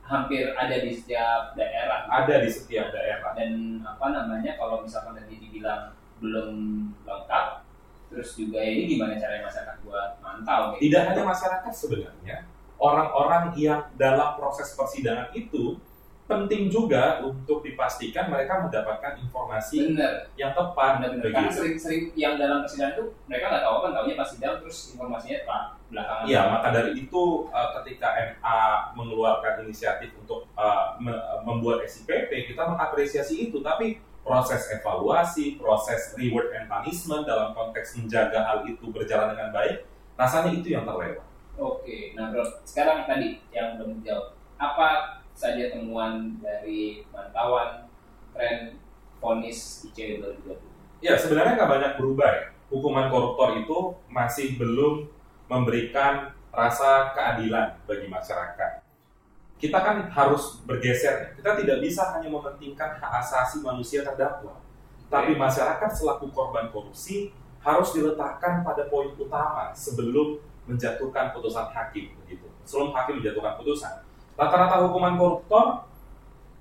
hampir 0.08 0.44
ada 0.56 0.76
di 0.80 0.90
setiap 0.96 1.52
daerah. 1.52 2.08
Ada 2.08 2.34
di 2.40 2.48
setiap 2.48 2.88
daerah. 2.88 3.36
Dan 3.36 3.84
apa 3.84 4.06
namanya 4.08 4.56
kalau 4.56 4.80
misalkan 4.80 5.20
tadi 5.20 5.36
dibilang 5.36 5.92
belum 6.18 6.52
lengkap, 7.04 7.46
terus 8.08 8.32
juga 8.34 8.64
ini 8.64 8.88
gimana 8.88 9.20
caranya 9.20 9.44
masyarakat 9.44 9.76
buat 9.84 10.10
mantau? 10.24 10.72
kayak 10.74 10.80
Tidak 10.80 11.02
gitu? 11.04 11.08
hanya 11.12 11.22
masyarakat 11.28 11.72
sebenarnya, 11.76 12.36
orang-orang 12.80 13.52
yang 13.54 13.84
dalam 14.00 14.34
proses 14.40 14.72
persidangan 14.72 15.28
itu 15.36 15.76
penting 16.28 16.68
juga 16.68 17.24
untuk 17.24 17.64
dipastikan 17.64 18.28
mereka 18.28 18.60
mendapatkan 18.60 19.16
informasi 19.16 19.96
Bener, 19.96 20.28
yang 20.36 20.52
tepat 20.52 21.00
bener, 21.00 21.10
bener. 21.16 21.32
Karena 21.32 21.48
sering-sering 21.48 22.12
yang 22.12 22.36
dalam 22.36 22.62
persidangan 22.62 23.00
itu 23.00 23.04
mereka 23.24 23.44
nggak 23.48 23.64
tahu 23.64 23.76
kan, 23.80 23.90
tahunya 23.96 24.14
pas 24.20 24.28
sidang 24.28 24.54
terus 24.60 24.78
informasinya 24.92 25.38
pak 25.48 25.62
belakangan. 25.88 26.24
Iya, 26.28 26.40
maka 26.52 26.68
dari 26.68 26.92
itu 27.00 27.22
uh, 27.48 27.68
ketika 27.80 28.08
MA 28.12 28.60
mengeluarkan 28.92 29.64
inisiatif 29.64 30.12
untuk 30.20 30.44
uh, 30.52 31.00
me- 31.00 31.24
membuat 31.48 31.88
SIPP, 31.88 32.28
kita 32.28 32.62
mengapresiasi 32.68 33.48
itu. 33.48 33.64
Tapi 33.64 33.96
proses 34.20 34.68
evaluasi, 34.68 35.56
proses 35.56 36.12
reward 36.20 36.52
and 36.52 36.68
punishment 36.68 37.24
dalam 37.24 37.56
konteks 37.56 37.96
menjaga 37.96 38.44
hal 38.44 38.68
itu 38.68 38.84
berjalan 38.92 39.32
dengan 39.32 39.48
baik, 39.56 39.88
rasanya 40.20 40.52
itu 40.52 40.76
yang 40.76 40.84
terlewat. 40.84 41.24
Oke, 41.56 42.12
nah 42.12 42.28
bro, 42.30 42.44
sekarang 42.68 43.08
tadi 43.08 43.40
yang 43.50 43.80
belum 43.80 44.04
dijawab, 44.04 44.36
apa 44.60 45.18
saja 45.38 45.70
temuan 45.70 46.34
dari 46.42 47.06
pantauan 47.14 47.86
tren 48.34 48.74
vonis 49.22 49.86
ICW 49.86 50.18
2020? 50.42 50.58
Ya, 50.98 51.14
sebenarnya 51.14 51.54
nggak 51.54 51.70
banyak 51.70 51.92
berubah 51.94 52.26
ya. 52.26 52.44
Hukuman 52.74 53.06
koruptor 53.06 53.54
itu 53.54 53.94
masih 54.10 54.58
belum 54.58 55.06
memberikan 55.46 56.34
rasa 56.50 57.14
keadilan 57.14 57.78
bagi 57.86 58.10
masyarakat. 58.10 58.82
Kita 59.62 59.78
kan 59.78 60.10
harus 60.10 60.58
bergeser. 60.66 61.38
Kita 61.38 61.54
tidak 61.54 61.86
bisa 61.86 62.18
hanya 62.18 62.30
mementingkan 62.30 62.98
hak 62.98 63.12
asasi 63.22 63.62
manusia 63.62 64.02
terdakwa. 64.02 64.58
Tapi 65.06 65.38
masyarakat 65.38 65.90
selaku 65.94 66.34
korban 66.34 66.68
korupsi 66.74 67.30
harus 67.62 67.94
diletakkan 67.94 68.66
pada 68.66 68.86
poin 68.90 69.14
utama 69.14 69.70
sebelum 69.72 70.38
menjatuhkan 70.68 71.32
putusan 71.32 71.70
hakim 71.72 72.12
begitu. 72.22 72.46
Sebelum 72.66 72.92
hakim 72.92 73.22
menjatuhkan 73.22 73.56
putusan. 73.56 74.07
Rata-rata 74.38 74.86
hukuman 74.86 75.18
koruptor 75.18 75.90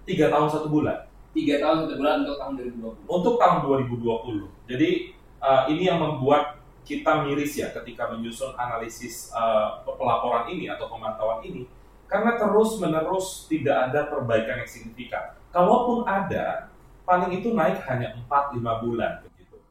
tiga 0.10 0.34
tahun 0.34 0.50
satu 0.50 0.68
bulan 0.74 1.06
Tiga 1.38 1.62
tahun 1.62 1.86
satu 1.86 1.94
bulan 2.02 2.16
untuk 2.26 2.38
tahun 2.42 2.54
2020. 2.58 3.06
untuk 3.06 3.34
tahun 3.38 3.58
2020. 3.94 4.74
Jadi 4.74 4.90
uh, 5.38 5.70
ini 5.70 5.86
yang 5.86 6.02
membuat 6.02 6.58
kita 6.82 7.22
miris 7.22 7.54
ya 7.54 7.70
ketika 7.70 8.10
menyusun 8.10 8.58
analisis 8.58 9.30
uh, 9.38 9.86
pelaporan 9.86 10.50
ini 10.50 10.66
atau 10.72 10.90
pemantauan 10.90 11.46
ini 11.46 11.70
karena 12.08 12.40
terus 12.40 12.80
menerus 12.80 13.46
tidak 13.52 13.92
ada 13.92 14.10
perbaikan 14.10 14.64
yang 14.64 14.70
signifikan. 14.72 15.36
Kalaupun 15.54 16.08
ada, 16.10 16.72
paling 17.06 17.38
itu 17.38 17.52
naik 17.52 17.84
hanya 17.86 18.16
4-5 18.26 18.84
bulan 18.88 19.22
begitu. 19.22 19.62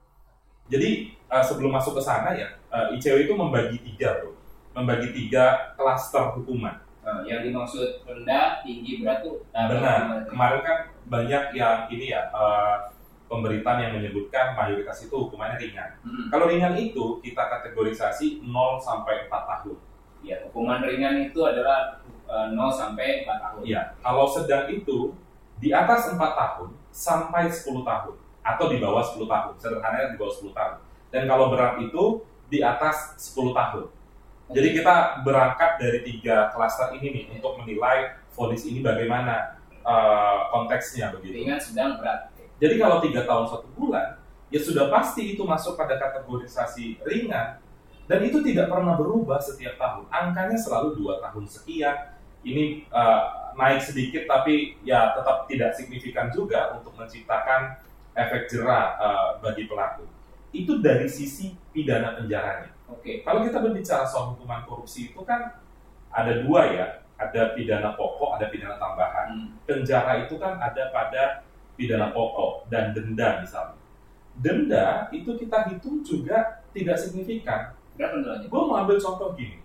Jadi 0.71 1.17
uh, 1.27 1.43
sebelum 1.43 1.75
masuk 1.75 1.99
ke 1.99 2.03
sana 2.05 2.37
ya, 2.37 2.55
uh, 2.71 2.95
ICW 2.95 3.27
itu 3.27 3.35
membagi 3.35 3.83
tiga 3.83 4.23
bro, 4.23 4.39
membagi 4.77 5.11
tiga 5.11 5.75
klaster 5.75 6.37
hukuman. 6.37 6.86
Nah, 7.07 7.23
yang 7.23 7.47
dimaksud 7.47 8.03
rendah, 8.03 8.67
tinggi, 8.67 8.99
berat 8.99 9.23
tuh 9.23 9.39
nah, 9.55 9.71
Benar. 9.71 10.27
Kemarin 10.27 10.61
kan 10.67 10.79
banyak 11.07 11.55
yang 11.55 11.87
ini 11.87 12.11
ya 12.11 12.27
eh, 12.35 12.77
pemberitaan 13.31 13.79
yang 13.79 13.93
menyebutkan 13.95 14.59
mayoritas 14.59 15.07
itu 15.07 15.15
hukumannya 15.15 15.55
ringan. 15.55 16.03
Hmm. 16.03 16.27
Kalau 16.35 16.51
ringan 16.51 16.75
itu 16.75 17.23
kita 17.23 17.47
kategorisasi 17.47 18.43
0 18.43 18.83
sampai 18.83 19.31
4 19.31 19.31
tahun. 19.31 19.79
Ya, 20.27 20.43
hukuman 20.51 20.83
ringan 20.83 21.31
itu 21.31 21.39
adalah 21.47 22.03
eh, 22.27 22.47
0 22.51 22.59
sampai 22.75 23.23
4 23.23 23.39
tahun. 23.39 23.63
Iya. 23.63 23.83
Kalau 24.03 24.27
sedang 24.27 24.67
itu 24.67 25.15
di 25.63 25.71
atas 25.71 26.11
4 26.11 26.19
tahun 26.19 26.75
sampai 26.91 27.47
10 27.47 27.87
tahun 27.87 28.15
atau 28.43 28.67
di 28.67 28.83
bawah 28.83 29.07
10 29.07 29.31
tahun. 29.31 29.53
Sederhananya 29.63 30.11
di 30.11 30.19
bawah 30.19 30.35
10 30.35 30.51
tahun. 30.51 30.77
Dan 31.15 31.23
kalau 31.31 31.55
berat 31.55 31.79
itu 31.79 32.27
di 32.51 32.67
atas 32.67 33.15
10 33.31 33.55
tahun. 33.55 33.87
Jadi 34.47 34.79
kita 34.79 35.27
berangkat 35.27 35.83
dari 35.83 36.07
tiga 36.07 36.55
klaster 36.55 36.95
ini 36.95 37.11
nih 37.11 37.25
untuk 37.35 37.59
menilai 37.59 38.15
vonis 38.31 38.63
ini 38.63 38.79
bagaimana 38.79 39.59
eh, 39.83 40.39
konteksnya 40.55 41.11
begitu. 41.19 41.43
Ringan, 41.43 41.59
sedang, 41.59 41.99
berat. 41.99 42.31
Jadi 42.63 42.75
kalau 42.79 43.03
tiga 43.03 43.27
tahun 43.27 43.51
satu 43.51 43.69
bulan, 43.75 44.23
ya 44.49 44.61
sudah 44.63 44.87
pasti 44.87 45.35
itu 45.35 45.43
masuk 45.43 45.75
pada 45.75 45.99
kategorisasi 45.99 47.03
ringan 47.03 47.59
dan 48.07 48.23
itu 48.23 48.39
tidak 48.47 48.71
pernah 48.71 48.95
berubah 48.95 49.43
setiap 49.43 49.75
tahun. 49.77 50.07
Angkanya 50.15 50.55
selalu 50.55 50.95
dua 50.95 51.19
tahun 51.19 51.51
sekian. 51.51 52.15
Ini 52.47 52.87
eh, 52.87 53.23
naik 53.59 53.83
sedikit 53.83 54.31
tapi 54.31 54.79
ya 54.87 55.11
tetap 55.19 55.51
tidak 55.51 55.75
signifikan 55.75 56.31
juga 56.31 56.79
untuk 56.79 56.95
menciptakan 56.95 57.83
efek 58.15 58.47
jerah 58.47 58.95
eh, 58.95 59.29
bagi 59.43 59.67
pelaku. 59.67 60.07
Itu 60.55 60.79
dari 60.79 61.11
sisi 61.11 61.66
pidana 61.77 62.17
penjaranya. 62.17 62.73
Oke. 62.89 63.21
Kalau 63.21 63.45
kita 63.45 63.61
berbicara 63.61 64.09
soal 64.09 64.33
hukuman 64.33 64.65
korupsi 64.65 65.13
itu 65.13 65.21
kan 65.21 65.61
ada 66.09 66.33
dua 66.41 66.73
ya, 66.73 66.87
ada 67.21 67.53
pidana 67.53 67.93
pokok, 67.93 68.41
ada 68.41 68.49
pidana 68.49 68.81
tambahan 68.81 69.27
Hmm. 69.29 69.49
penjara 69.69 70.25
itu 70.25 70.41
kan 70.41 70.57
ada 70.57 70.89
pada 70.89 71.45
pidana 71.77 72.09
pokok 72.11 72.73
dan 72.73 72.97
denda 72.97 73.45
misalnya. 73.45 73.77
Denda 74.37 75.09
itu 75.13 75.37
kita 75.37 75.69
hitung 75.69 76.01
juga 76.01 76.65
tidak 76.73 76.97
signifikan. 76.97 77.77
Berapa? 77.97 78.17
Gue 78.45 78.63
mau 78.65 78.81
ambil 78.81 78.97
contoh 78.97 79.37
gini, 79.37 79.61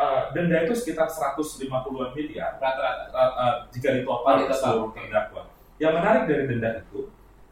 Eh, 0.00 0.22
denda 0.32 0.64
itu 0.64 0.72
sekitar 0.72 1.04
150-an 1.04 2.16
miliar 2.16 2.56
Rata-rata. 2.56 3.04
eh, 3.12 3.32
eh, 3.36 3.54
jika 3.68 3.88
Oh, 3.92 3.94
ditotal 4.00 4.34
ditotal, 4.40 4.56
seluruh 4.56 4.90
terdakwa. 4.96 5.42
Yang 5.76 5.92
menarik 6.00 6.22
dari 6.24 6.44
denda 6.48 6.70
itu, 6.80 7.00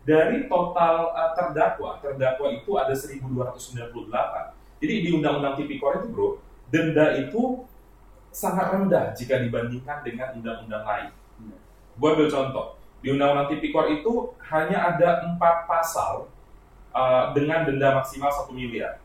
dari 0.08 0.48
total 0.48 1.12
eh, 1.12 1.30
terdakwa, 1.36 2.00
terdakwa 2.00 2.48
itu 2.56 2.70
ada 2.80 2.96
1298. 2.96 4.80
Jadi 4.80 4.94
di 5.04 5.08
Undang-Undang 5.12 5.60
Tipikor 5.60 6.00
itu 6.00 6.08
bro, 6.08 6.28
denda 6.72 7.12
itu 7.20 7.68
sangat 8.32 8.72
rendah 8.72 9.12
jika 9.12 9.36
dibandingkan 9.36 10.00
dengan 10.00 10.32
undang-undang 10.32 10.84
lain. 10.88 11.10
Hmm. 11.36 11.60
Gue 12.00 12.08
ambil 12.16 12.28
contoh, 12.32 12.80
di 13.04 13.12
Undang-Undang 13.12 13.52
Tipikor 13.52 13.92
itu 13.92 14.32
hanya 14.48 14.96
ada 14.96 15.28
empat 15.28 15.68
pasal 15.68 16.32
eh, 16.96 17.24
dengan 17.36 17.68
denda 17.68 18.00
maksimal 18.00 18.32
1 18.32 18.48
miliar. 18.56 19.04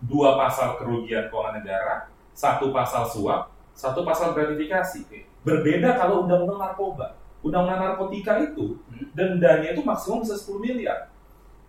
Dua 0.00 0.38
pasal 0.38 0.78
kerugian 0.80 1.28
keuangan 1.28 1.58
negara, 1.60 2.08
satu 2.32 2.70
pasal 2.70 3.04
suap, 3.04 3.50
satu 3.74 4.06
pasal 4.06 4.32
gratifikasi. 4.32 5.04
Berbeda 5.44 5.98
kalau 5.98 6.24
undang-undang 6.24 6.56
narkoba. 6.56 7.18
Undang-undang 7.38 7.94
narkotika 7.94 8.42
itu 8.42 8.74
Hmm. 8.90 9.06
dendanya 9.14 9.70
itu 9.70 9.82
maksimum 9.86 10.26
bisa 10.26 10.34
10 10.34 10.58
miliar. 10.58 11.06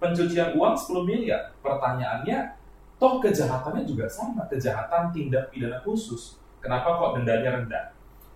Pencucian 0.02 0.58
uang 0.58 0.74
10 0.74 1.06
miliar. 1.06 1.54
Pertanyaannya, 1.62 2.58
toh 2.98 3.22
kejahatannya 3.22 3.86
juga 3.86 4.10
sama, 4.10 4.48
kejahatan 4.50 5.14
tindak 5.14 5.52
pidana 5.54 5.78
khusus. 5.86 6.40
Kenapa 6.60 6.98
kok 6.98 7.22
dendanya 7.22 7.62
rendah? 7.62 7.86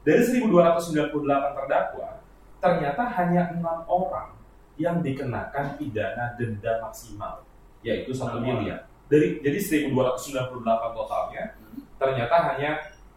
Dari 0.03 0.21
1298 0.23 1.51
terdakwa, 1.55 2.19
ternyata 2.59 3.03
hanya 3.19 3.55
enam 3.55 3.79
orang 3.87 4.35
yang 4.75 4.99
dikenakan 4.99 5.79
pidana 5.79 6.35
denda 6.35 6.81
maksimal, 6.83 7.43
yaitu 7.81 8.11
1 8.11 8.39
Enam 8.39 8.59
miliar. 8.61 8.79
Dari 9.07 9.39
jadi 9.39 9.59
1298 9.59 10.91
totalnya, 10.91 11.43
Hmm. 11.57 11.81
ternyata 11.97 12.35
hanya 12.51 12.71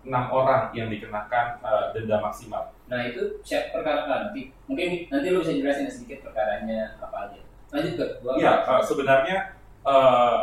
enam 0.06 0.24
orang 0.30 0.70
yang 0.72 0.86
dikenakan 0.86 1.58
eh, 1.58 1.86
denda 1.92 2.22
maksimal. 2.22 2.70
Nah 2.86 3.00
itu 3.06 3.42
siap 3.42 3.74
perkara 3.74 4.06
nanti 4.06 4.54
mungkin 4.70 5.10
nanti 5.10 5.26
lu 5.34 5.42
bisa 5.42 5.54
jelasin 5.54 5.90
sedikit 5.90 6.30
perkaranya 6.30 6.94
apa 7.02 7.30
aja. 7.30 7.40
Lanjut 7.74 7.92
ke 7.98 8.04
gua. 8.22 8.38
Iya, 8.38 8.52
eh, 8.62 8.82
sebenarnya 8.86 9.36
eh, 9.82 10.40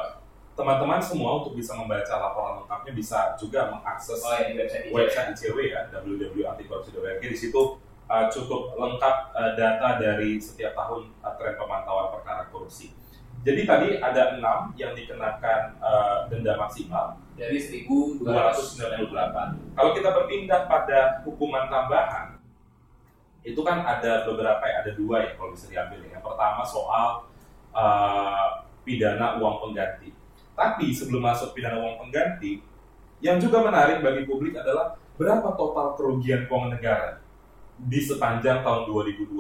teman-teman 0.53 1.01
semua 1.01 1.41
untuk 1.41 1.57
bisa 1.57 1.73
membaca 1.73 2.13
laporan 2.13 2.61
lengkapnya 2.61 2.93
bisa 2.93 3.19
juga 3.41 3.73
mengakses 3.73 4.21
Oh 4.21 4.37
ya 4.37 4.53
di 4.53 4.55
website 4.59 4.85
ICW. 4.85 4.93
website 4.93 5.27
ICW 5.33 5.57
ya 5.73 5.79
www.antikorupsi.org 5.89 7.21
di 7.25 7.37
situ 7.37 7.61
uh, 8.05 8.25
cukup 8.29 8.77
lengkap 8.77 9.15
uh, 9.33 9.51
data 9.57 9.97
dari 9.97 10.37
setiap 10.37 10.77
tahun 10.77 11.09
uh, 11.25 11.33
tren 11.41 11.57
pemantauan 11.57 12.13
perkara 12.13 12.45
korupsi. 12.53 12.93
Jadi 13.43 13.67
tadi 13.67 13.87
ada 13.99 14.39
enam 14.39 14.71
yang 14.79 14.95
dikenakan 14.95 15.75
uh, 15.83 16.31
denda 16.31 16.55
maksimal. 16.55 17.19
dari 17.33 17.57
1298. 17.57 19.09
Kalau 19.73 19.91
kita 19.97 20.09
berpindah 20.13 20.69
pada 20.69 21.25
hukuman 21.25 21.65
tambahan, 21.65 22.32
itu 23.43 23.59
kan 23.59 23.83
ada 23.83 24.23
beberapa 24.23 24.63
ya, 24.63 24.87
ada 24.87 24.91
dua 24.95 25.27
ya 25.27 25.31
kalau 25.35 25.51
bisa 25.51 25.67
diambil. 25.67 25.99
Yang 26.07 26.23
pertama 26.23 26.63
soal 26.63 27.07
uh, 27.75 28.63
pidana 28.87 29.39
uang 29.39 29.69
pengganti. 29.69 30.15
Tapi 30.55 30.95
sebelum 30.95 31.27
masuk 31.27 31.51
pidana 31.51 31.79
uang 31.83 32.07
pengganti, 32.07 32.63
yang 33.19 33.39
juga 33.39 33.63
menarik 33.63 33.99
bagi 33.99 34.23
publik 34.23 34.55
adalah 34.55 34.95
berapa 35.19 35.55
total 35.59 35.95
kerugian 35.99 36.47
keuangan 36.47 36.71
negara 36.75 37.09
di 37.77 37.99
sepanjang 37.99 38.63
tahun 38.63 38.87
2020 38.87 39.33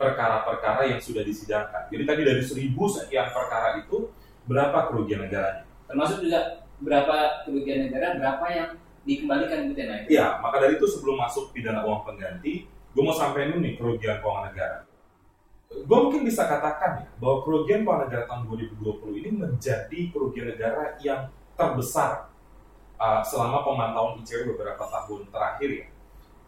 perkara-perkara 0.00 0.88
yang 0.88 1.00
sudah 1.02 1.20
disidangkan. 1.20 1.92
Jadi 1.92 2.02
tadi 2.08 2.22
dari 2.24 2.42
seribu 2.46 2.88
sekian 2.88 3.28
perkara 3.34 3.76
itu 3.76 4.08
berapa 4.48 4.88
kerugian 4.88 5.26
negaranya? 5.28 5.68
Termasuk 5.84 6.24
juga 6.24 6.64
berapa 6.80 7.44
kerugian 7.44 7.90
negara, 7.90 8.16
berapa 8.16 8.44
yang 8.48 8.68
dikembalikan 9.04 9.68
gitu 9.72 9.80
ya. 9.80 9.96
Iya, 10.08 10.26
maka 10.40 10.56
dari 10.60 10.80
itu 10.80 10.86
sebelum 10.88 11.20
masuk 11.20 11.52
pidana 11.52 11.84
uang 11.84 12.08
pengganti, 12.08 12.68
gue 12.90 13.02
mau 13.02 13.14
sampaikan 13.14 13.62
nih 13.62 13.78
kerugian 13.78 14.18
keuangan 14.18 14.50
negara. 14.50 14.78
Gue 15.70 15.98
mungkin 16.02 16.26
bisa 16.26 16.50
katakan 16.50 17.06
ya, 17.06 17.08
bahwa 17.22 17.46
kerugian 17.46 17.86
keuangan 17.86 18.10
negara 18.10 18.24
tahun 18.26 18.42
2020 18.50 19.20
ini 19.22 19.30
menjadi 19.38 20.00
kerugian 20.10 20.46
negara 20.50 20.98
yang 20.98 21.30
terbesar 21.54 22.34
uh, 22.98 23.22
selama 23.22 23.62
pemantauan 23.62 24.18
ICW 24.20 24.58
beberapa 24.58 24.82
tahun 24.82 25.30
terakhir 25.30 25.70
ya. 25.70 25.86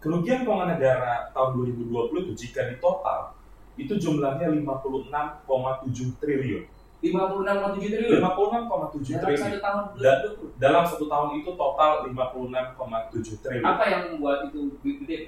Kerugian 0.03 0.43
keuangan 0.43 0.75
negara 0.75 1.31
tahun 1.31 1.79
2020 1.79 2.27
itu 2.27 2.33
jika 2.35 2.67
ditotal, 2.67 3.39
itu 3.79 3.95
jumlahnya 3.95 4.51
56,7 4.51 6.19
triliun. 6.19 6.65
56,7 7.03 7.83
triliun 7.83 8.23
56,7 8.23 8.23
dalam 8.23 9.27
triliun. 9.27 9.43
satu 9.43 9.59
tahun 9.59 9.83
2020. 9.99 10.63
Dalam 10.63 10.83
satu 10.87 11.05
tahun 11.11 11.29
itu 11.43 11.51
total 11.55 11.91
56,7 12.11 13.43
triliun. 13.43 13.67
Apa 13.67 13.85
yang 13.87 14.03
membuat 14.11 14.51
itu 14.51 14.61
gede? 14.83 15.19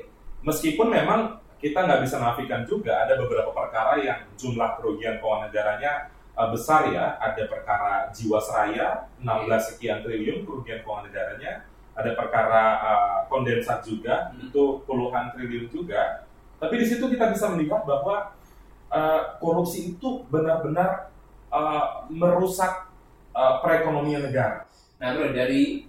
Meskipun 0.45 0.93
memang 0.93 1.41
kita 1.57 1.89
nggak 1.89 2.05
bisa 2.05 2.21
menafikan 2.21 2.63
juga 2.69 3.01
ada 3.09 3.17
beberapa 3.17 3.49
perkara 3.57 3.97
yang 3.97 4.21
jumlah 4.37 4.77
kerugian 4.77 5.17
keuangan 5.17 5.49
negaranya 5.49 6.13
uh, 6.37 6.53
besar 6.53 6.93
ya. 6.93 7.17
Ada 7.17 7.49
perkara 7.49 8.13
jiwasraya 8.13 9.09
16 9.25 9.69
sekian 9.73 10.05
triliun 10.05 10.45
kerugian 10.45 10.85
keuangan 10.85 11.09
negaranya. 11.09 11.65
Ada 11.97 12.13
perkara 12.13 12.63
uh, 12.85 13.19
kondensat 13.33 13.81
juga 13.89 14.29
Hmm. 14.35 14.53
itu 14.53 14.85
puluhan 14.85 15.33
triliun 15.33 15.73
juga. 15.73 16.29
Tapi 16.61 16.75
di 16.77 16.87
situ 16.87 17.09
kita 17.09 17.33
bisa 17.33 17.49
melihat 17.57 17.83
bahwa 17.89 18.37
uh, 18.93 19.21
korupsi 19.41 19.97
itu 19.97 20.23
benar-benar 20.29 21.09
uh, 21.49 22.05
merusak 22.13 22.93
uh, 23.33 23.65
perekonomian 23.65 24.29
negara. 24.29 24.69
Nah, 25.01 25.13
bro, 25.13 25.35
dari 25.35 25.85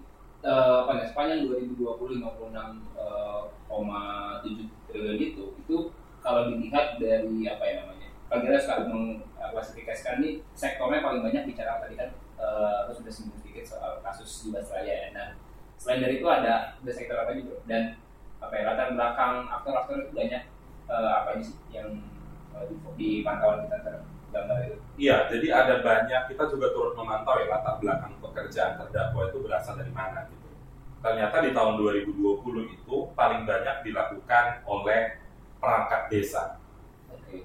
eh, 0.45 0.75
apa 0.85 0.91
ya, 1.01 1.05
sepanjang 1.09 1.47
2020 1.49 2.21
56,7 2.21 3.64
triliun 4.95 5.19
itu, 5.19 5.45
itu 5.59 5.77
kalau 6.23 6.47
dilihat 6.49 6.97
dari 6.97 7.45
apa 7.45 7.63
ya 7.67 7.73
namanya, 7.83 8.09
kalau 8.31 8.41
kita 8.47 8.57
suka 8.63 8.75
mengklasifikasikan 8.89 10.23
ini 10.23 10.29
sektornya 10.55 11.03
paling 11.03 11.21
banyak 11.21 11.43
bicara 11.45 11.83
tadi 11.83 11.99
kan, 11.99 12.09
eh, 12.39 12.77
lo 12.87 12.91
sudah 12.95 13.11
singgung 13.11 13.37
sedikit 13.43 13.67
soal 13.67 13.99
kasus 14.01 14.47
Jiwasraya 14.47 14.95
ya. 14.95 15.09
Nah, 15.13 15.27
selain 15.77 16.01
dari 16.01 16.23
itu 16.23 16.27
ada 16.31 16.79
ada 16.79 16.91
sektor 16.95 17.19
apa 17.19 17.35
bro? 17.35 17.59
Dan 17.67 17.99
apa 18.39 18.53
ya 18.55 18.63
latar 18.73 18.87
belakang 18.95 19.35
aktor-aktor 19.51 19.97
itu 20.07 20.11
banyak 20.15 20.43
eh, 20.89 21.11
apa 21.11 21.29
sih 21.43 21.57
yang 21.69 21.89
eh, 22.55 22.63
di, 22.71 22.75
di 22.97 23.09
pantauan 23.21 23.67
kita 23.67 23.77
tergambar 23.85 24.57
itu? 24.65 24.77
Iya, 24.95 25.27
jadi 25.29 25.47
ada 25.51 25.75
banyak 25.83 26.21
kita 26.31 26.43
juga 26.49 26.71
turut 26.71 26.95
memantau 26.95 27.37
ya 27.37 27.51
latar 27.51 27.77
belakang 27.83 28.15
pekerjaan 28.23 28.79
terdakwa 28.79 29.29
itu 29.29 29.37
berasal 29.43 29.75
dari 29.77 29.91
mana 29.93 30.25
gitu. 30.31 30.44
Ternyata 31.05 31.37
di 31.45 31.53
tahun 31.53 31.77
2020 31.77 32.17
itu 32.73 32.95
paling 33.13 33.45
banyak 33.45 33.85
dilakukan 33.85 34.65
oleh 34.65 35.21
perangkat 35.61 36.09
desa, 36.09 36.57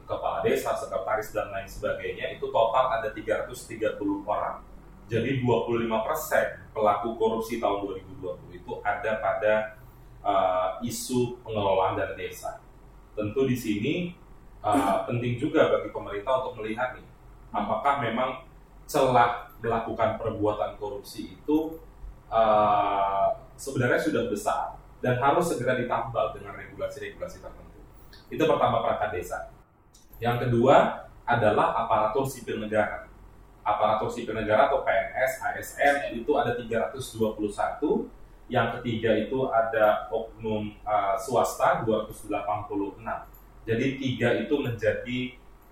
kepala 0.08 0.40
desa, 0.40 0.72
sekretaris 0.72 1.28
dan 1.36 1.52
lain 1.52 1.68
sebagainya. 1.68 2.40
Itu 2.40 2.48
total 2.48 2.88
ada 2.88 3.12
330 3.12 4.00
orang. 4.24 4.64
Jadi 5.12 5.44
25% 5.44 6.72
pelaku 6.72 7.08
korupsi 7.20 7.60
tahun 7.60 8.00
2020 8.16 8.64
itu 8.64 8.72
ada 8.80 9.20
pada 9.20 9.54
uh, 10.24 10.80
isu 10.80 11.36
pengelolaan 11.44 12.00
dana 12.00 12.16
desa. 12.16 12.64
Tentu 13.12 13.44
di 13.44 13.60
sini 13.60 14.16
uh, 14.64 15.04
penting 15.04 15.36
juga 15.36 15.68
bagi 15.68 15.92
pemerintah 15.92 16.40
untuk 16.40 16.64
melihat 16.64 16.96
nih 16.96 17.04
apakah 17.52 18.00
memang 18.00 18.40
celah 18.88 19.52
melakukan 19.60 20.16
perbuatan 20.16 20.80
korupsi 20.80 21.36
itu 21.36 21.76
uh, 22.32 23.49
sebenarnya 23.60 24.00
sudah 24.00 24.24
besar 24.32 24.80
dan 25.04 25.20
harus 25.20 25.52
segera 25.52 25.76
ditambal 25.76 26.32
dengan 26.32 26.56
regulasi-regulasi 26.56 27.44
tertentu. 27.44 27.80
Itu 28.32 28.48
pertama 28.48 28.80
perangkat 28.80 29.20
desa. 29.20 29.52
Yang 30.16 30.48
kedua 30.48 31.06
adalah 31.28 31.76
aparatur 31.84 32.24
sipil 32.24 32.56
negara. 32.56 33.04
Aparatur 33.60 34.08
sipil 34.08 34.32
negara 34.32 34.72
atau 34.72 34.80
PNS, 34.80 35.44
ASN 35.44 35.96
itu 36.16 36.32
ada 36.40 36.56
321. 36.56 38.08
Yang 38.50 38.68
ketiga 38.80 39.10
itu 39.14 39.46
ada 39.52 40.10
oknum 40.10 40.74
uh, 40.82 41.14
swasta 41.20 41.84
286. 41.84 42.32
Jadi 43.68 43.86
tiga 44.00 44.28
itu 44.40 44.54
menjadi 44.58 45.18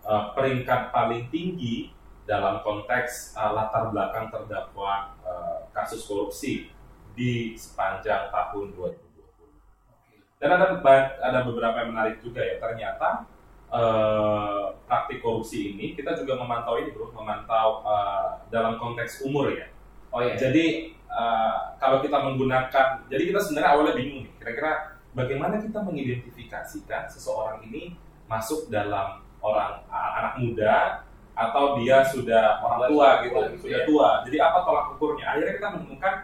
uh, 0.07 0.31
peringkat 0.37 0.95
paling 0.95 1.27
tinggi 1.33 1.91
dalam 2.29 2.61
konteks 2.61 3.35
uh, 3.35 3.57
latar 3.57 3.91
belakang 3.91 4.31
terdakwa 4.31 5.17
uh, 5.25 5.67
kasus 5.75 6.05
korupsi 6.07 6.71
di 7.19 7.59
sepanjang 7.59 8.31
tahun 8.31 8.79
2020. 8.79 10.39
Dan 10.39 10.55
ada 10.55 10.79
ada 11.19 11.39
beberapa 11.43 11.83
yang 11.83 11.91
menarik 11.91 12.23
juga 12.23 12.47
ya. 12.47 12.63
Ternyata 12.63 13.27
eh, 13.75 14.65
praktik 14.87 15.19
korupsi 15.19 15.75
ini 15.75 15.99
kita 15.99 16.15
juga 16.15 16.39
memantau 16.39 16.79
ini 16.79 16.95
bro, 16.95 17.11
memantau 17.11 17.83
eh, 17.83 18.27
dalam 18.55 18.79
konteks 18.79 19.27
umur 19.27 19.51
ya. 19.51 19.67
Oh 20.15 20.23
ya. 20.23 20.39
Jadi 20.39 20.95
eh, 20.95 21.59
kalau 21.83 21.99
kita 21.99 22.23
menggunakan, 22.23 23.11
jadi 23.11 23.23
kita 23.35 23.41
sebenarnya 23.43 23.71
awalnya 23.75 23.95
bingung 23.99 24.31
nih, 24.31 24.33
kira-kira 24.39 24.95
bagaimana 25.19 25.59
kita 25.59 25.83
mengidentifikasikan 25.83 27.11
seseorang 27.11 27.67
ini 27.67 27.99
masuk 28.31 28.71
dalam 28.71 29.27
orang 29.43 29.83
a- 29.91 30.13
anak 30.23 30.35
muda 30.39 31.03
atau 31.39 31.79
dia 31.79 32.03
sudah 32.03 32.59
orang 32.63 32.91
tua 32.91 33.09
gitu, 33.23 33.39
gitu 33.55 33.59
sudah 33.67 33.81
ya. 33.83 33.87
tua. 33.87 34.09
Jadi 34.27 34.37
apa 34.43 34.59
tolak 34.63 34.87
ukurnya? 34.95 35.25
Akhirnya 35.35 35.55
kita 35.59 35.69
menemukan 35.75 36.15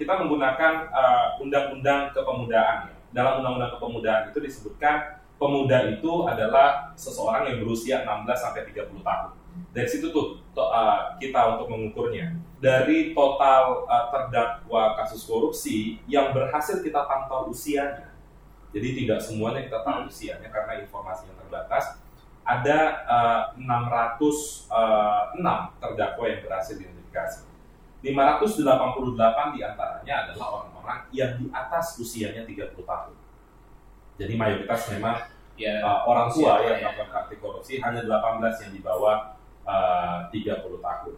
kita 0.00 0.12
menggunakan 0.20 0.72
eh, 0.88 1.28
undang-undang 1.42 2.12
kepemudaan. 2.14 2.88
ya. 2.88 2.94
Dalam 3.12 3.44
undang-undang 3.44 3.76
kepemudaan 3.76 4.22
itu 4.32 4.40
disebutkan 4.40 5.22
pemuda 5.42 5.90
itu 5.90 6.12
adalah 6.30 6.94
seseorang 6.94 7.50
yang 7.50 7.58
berusia 7.66 8.06
16 8.06 8.30
sampai 8.38 8.62
30 8.70 9.02
tahun. 9.02 9.30
Dari 9.74 9.88
situ 9.90 10.14
tuh 10.14 10.38
to- 10.54 10.70
uh, 10.70 11.18
kita 11.18 11.58
untuk 11.58 11.66
mengukurnya. 11.74 12.38
Dari 12.62 13.10
total 13.10 13.84
uh, 13.90 14.06
terdakwa 14.14 14.94
kasus 15.02 15.26
korupsi 15.26 15.98
yang 16.06 16.30
berhasil 16.30 16.78
kita 16.78 17.04
pantau 17.10 17.50
usianya. 17.50 18.14
Jadi 18.72 19.04
tidak 19.04 19.20
semuanya 19.20 19.66
kita 19.66 19.84
tahu 19.84 20.08
usianya 20.08 20.48
karena 20.48 20.80
informasi 20.80 21.28
yang 21.28 21.36
terbatas. 21.36 22.00
Ada 22.42 22.78
uh, 23.04 23.42
606 23.58 24.72
terdakwa 25.82 26.24
yang 26.30 26.40
berhasil 26.46 26.74
diidentifikasi. 26.78 27.51
588 28.02 29.54
di 29.54 29.60
antaranya 29.62 30.14
adalah 30.26 30.46
orang-orang 30.58 31.00
yang 31.14 31.38
di 31.38 31.46
atas 31.54 31.94
usianya 32.02 32.42
30 32.42 32.74
tahun. 32.74 33.14
Jadi 34.18 34.34
mayoritas 34.34 34.90
memang 34.90 35.22
ya 35.54 35.78
uh, 35.86 36.02
orang 36.10 36.26
tua 36.34 36.58
Usia, 36.58 36.66
yang 36.66 36.76
ya. 36.76 36.82
melakukan 36.90 37.08
praktik 37.14 37.38
korupsi 37.38 37.78
hanya 37.78 38.02
18 38.02 38.62
yang 38.66 38.72
di 38.74 38.80
bawah 38.82 39.38
uh, 39.62 40.26
30 40.34 40.58
tahun. 40.82 41.14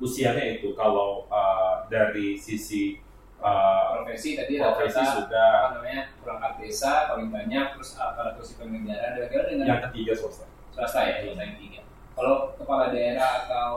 Usianya 0.00 0.44
itu 0.62 0.72
kalau 0.78 1.26
uh, 1.26 1.84
dari 1.90 2.38
sisi 2.38 3.02
uh, 3.42 4.00
profesi 4.00 4.38
tadi 4.38 4.62
profesi 4.62 4.94
rata-rata 4.94 5.18
sudah 5.26 5.48
apa 5.50 5.68
namanya 5.80 6.00
perangkat 6.22 6.52
desa 6.62 7.10
paling 7.10 7.28
banyak 7.34 7.66
terus 7.74 7.90
aparatur 7.98 8.44
sipil 8.46 8.70
negara 8.70 9.18
dan 9.26 9.66
yang 9.66 9.82
ketiga 9.90 10.14
swasta. 10.14 10.46
swasta 10.70 11.00
ya 11.02 11.26
swasta 11.26 11.42
yang 11.42 11.58
tiga 11.58 11.80
kalau 12.14 12.52
kepala 12.58 12.92
daerah 12.92 13.46
atau 13.46 13.74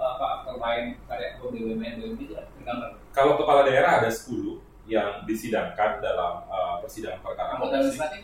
apa 0.00 0.24
aktor 0.40 0.56
lain 0.58 0.96
karya 1.04 1.36
BUMN 1.38 2.00
BUMN 2.00 2.16
itu 2.16 2.34
tergambar 2.34 2.96
Kalau 3.10 3.34
kepala 3.36 3.66
daerah 3.66 4.00
ada 4.00 4.10
10 4.10 4.60
yang 4.90 5.22
disidangkan 5.26 6.02
dalam 6.02 6.46
uh, 6.50 6.82
persidangan 6.82 7.22
perkara 7.22 7.54
anggota 7.54 7.78
korupsi. 7.78 7.86
legislatif 7.86 8.22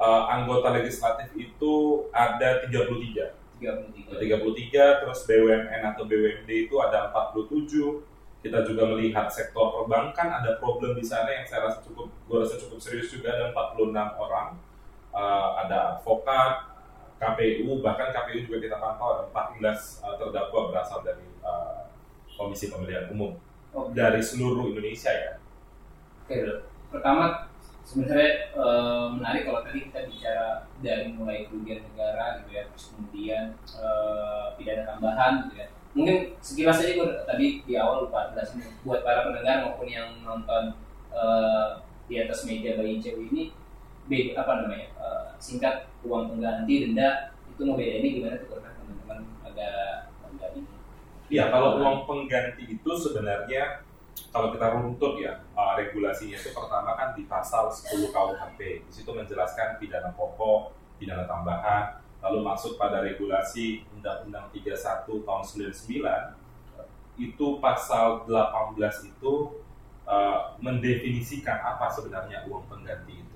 Uh, 0.00 0.24
anggota 0.32 0.72
legislatif 0.80 1.28
itu 1.36 1.72
ada 2.08 2.64
33. 2.64 3.36
33. 3.60 4.16
33, 4.16 5.04
terus 5.04 5.20
BUMN 5.28 5.82
atau 5.92 6.08
BUMD 6.08 6.48
itu 6.48 6.76
ada 6.80 7.12
47. 7.12 8.00
Kita 8.40 8.64
juga 8.64 8.88
melihat 8.88 9.28
sektor 9.28 9.68
perbankan 9.76 10.40
ada 10.40 10.56
problem 10.56 10.96
di 10.96 11.04
sana 11.04 11.28
yang 11.28 11.44
saya 11.44 11.68
rasa 11.68 11.84
cukup, 11.84 12.08
gue 12.08 12.36
rasa 12.40 12.56
cukup 12.56 12.80
serius 12.80 13.12
juga 13.12 13.36
ada 13.36 13.52
46 13.52 13.92
orang. 14.16 14.56
Uh, 15.12 15.48
ada 15.68 16.00
advokat, 16.00 16.69
KPU, 17.20 17.84
bahkan 17.84 18.08
KPU 18.16 18.48
juga 18.48 18.58
kita 18.64 18.76
pantau 18.80 19.20
ada 19.20 19.22
14 19.28 19.60
uh, 20.00 20.16
terdakwa 20.16 20.72
berasal 20.72 21.04
dari 21.04 21.28
uh, 21.44 21.84
Komisi 22.40 22.72
Pemilihan 22.72 23.12
Umum 23.12 23.36
Oke. 23.76 23.92
dari 23.92 24.24
seluruh 24.24 24.72
Indonesia 24.72 25.12
ya. 25.12 25.36
Oke, 26.24 26.34
Bro. 26.40 26.56
Pertama 26.90 27.50
sebenarnya 27.90 28.54
eh, 28.54 29.06
menarik 29.18 29.50
kalau 29.50 29.60
tadi 29.66 29.90
kita 29.90 30.06
bicara 30.06 30.62
dari 30.78 31.10
mulai 31.10 31.46
kerugian 31.50 31.82
negara 31.90 32.38
gitu 32.42 32.50
ya, 32.54 32.62
terus 32.70 32.84
kemudian 32.94 33.44
eh, 33.58 34.46
pidana 34.54 34.82
tambahan 34.86 35.32
gitu 35.46 35.54
ya. 35.58 35.68
Mungkin 35.90 36.16
sekilas 36.38 36.78
aja 36.86 36.92
gue 37.02 37.08
tadi 37.26 37.46
di 37.66 37.74
awal 37.74 38.06
lupa 38.06 38.30
jelasin 38.30 38.62
buat 38.86 39.02
para 39.02 39.26
pendengar 39.26 39.66
maupun 39.66 39.90
yang 39.90 40.22
nonton 40.22 40.78
eh, 41.10 41.68
di 42.06 42.14
atas 42.22 42.46
meja 42.46 42.78
bayi 42.78 43.02
cewek 43.02 43.26
ini 43.30 43.54
beda 44.10 44.42
apa 44.42 44.52
namanya 44.66 44.88
eh, 44.98 45.26
singkat 45.38 45.86
uang 46.02 46.34
pengganti 46.34 46.74
denda 46.90 47.30
itu 47.46 47.60
mau 47.62 47.78
beda 47.78 47.92
ini 48.02 48.08
gimana 48.18 48.34
tuh 48.42 48.58
karena 48.58 48.70
teman-teman 48.74 49.18
agak 49.46 50.10
agak 50.26 50.50
ini 50.58 50.68
Iya, 51.30 51.46
kalau 51.46 51.78
uang 51.78 52.10
pengganti 52.10 52.66
itu 52.66 52.90
sebenarnya 52.98 53.86
kalau 54.34 54.50
kita 54.50 54.66
runtut 54.74 55.22
ya 55.22 55.46
uh, 55.54 55.78
regulasinya 55.78 56.34
itu 56.34 56.50
pertama 56.50 56.98
kan 56.98 57.14
di 57.14 57.22
pasal 57.30 57.70
10 57.70 58.10
KUHP. 58.10 58.82
Di 58.82 58.90
situ 58.90 59.10
menjelaskan 59.14 59.78
pidana 59.78 60.10
pokok, 60.18 60.74
pidana 60.98 61.30
tambahan, 61.30 62.02
lalu 62.18 62.42
masuk 62.42 62.74
pada 62.74 63.00
regulasi 63.00 63.86
Undang-Undang 63.94 64.50
31 64.50 65.06
tahun 65.06 65.42
99 65.70 67.22
itu 67.22 67.46
pasal 67.60 68.24
18 68.26 69.12
itu 69.12 69.34
uh, 70.08 70.56
mendefinisikan 70.58 71.62
apa 71.62 71.86
sebenarnya 71.92 72.42
uang 72.50 72.66
pengganti 72.66 73.22
itu. 73.22 73.29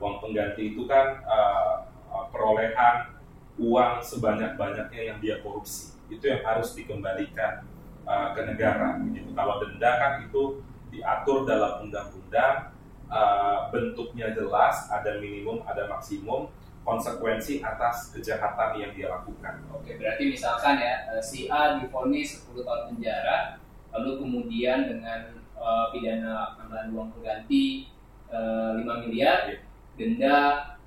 Uang 0.00 0.16
pengganti 0.24 0.72
itu 0.74 0.88
kan 0.88 1.20
uh, 1.28 1.84
uh, 2.08 2.24
perolehan 2.32 3.12
uang 3.60 4.00
sebanyak-banyaknya 4.00 5.02
yang 5.12 5.18
dia 5.20 5.44
korupsi 5.44 5.92
itu 6.08 6.24
yang 6.26 6.42
harus 6.42 6.72
dikembalikan 6.72 7.68
uh, 8.08 8.32
ke 8.32 8.40
negara. 8.48 8.96
Gitu. 9.12 9.30
Kalau 9.36 9.60
denda 9.60 9.90
kan 10.00 10.12
itu 10.24 10.64
diatur 10.90 11.46
dalam 11.46 11.86
undang-undang, 11.86 12.74
uh, 13.06 13.70
bentuknya 13.70 14.34
jelas, 14.34 14.90
ada 14.90 15.22
minimum, 15.22 15.62
ada 15.68 15.86
maksimum, 15.86 16.50
konsekuensi 16.82 17.60
atas 17.60 18.10
kejahatan 18.10 18.80
yang 18.80 18.90
dia 18.96 19.06
lakukan. 19.12 19.62
Oke, 19.70 20.00
berarti 20.00 20.32
misalkan 20.32 20.80
ya 20.80 20.96
si 21.20 21.46
A 21.46 21.78
divonis 21.78 22.42
10 22.48 22.64
tahun 22.64 22.82
penjara, 22.96 23.60
lalu 23.92 24.24
kemudian 24.24 24.88
dengan 24.88 25.20
eh, 25.38 25.86
pidana 25.92 26.56
tambahan 26.56 26.88
uang 26.90 27.08
pengganti 27.14 27.92
eh, 28.32 28.70
5 28.80 29.04
miliar, 29.06 29.38
Iya. 29.46 29.69
Denda 30.00 30.36